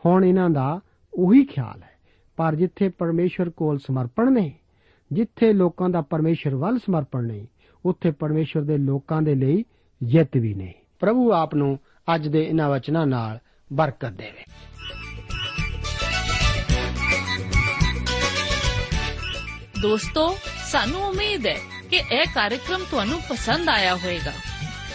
[0.06, 0.80] ਹੁਣ ਇਹਨਾਂ ਦਾ
[1.14, 1.90] ਉਹੀ ਖਿਆਲ ਹੈ।
[2.36, 4.50] ਪਰ ਜਿੱਥੇ ਪਰਮੇਸ਼ਰ ਕੋਲ ਸਮਰਪਣ ਨਹੀਂ
[5.12, 7.46] ਜਿੱਥੇ ਲੋਕਾਂ ਦਾ ਪਰਮੇਸ਼ਰ ਵੱਲ ਸਮਰਪਣ ਨਹੀਂ
[7.86, 9.64] ਉੱਥੇ ਪਰਮੇਸ਼ਰ ਦੇ ਲੋਕਾਂ ਦੇ ਲਈ
[10.02, 11.78] ਜਿੱਤ ਵੀ ਨਹੀਂ ਪ੍ਰਭੂ ਆਪ ਨੂੰ
[12.14, 13.38] ਅੱਜ ਦੇ ਇਹਨਾਂ ਵਚਨਾਂ ਨਾਲ
[13.72, 14.44] ਬਰਕਤ ਦੇਵੇ।
[19.82, 20.36] ਦੋਸਤੋ,
[20.72, 21.56] ਸਾਨੂੰ ਉਮੀਦ ਹੈ
[21.90, 24.55] ਕਿ ਇਹ ਕਾਰਜਕ੍ਰਮ ਤੁਹਾਨੂੰ ਪਸੰਦ ਆਇਆ ਹੋਵੇਗਾ।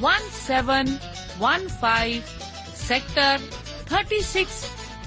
[0.00, 2.20] 1715
[2.82, 3.40] sector
[3.88, 4.44] 36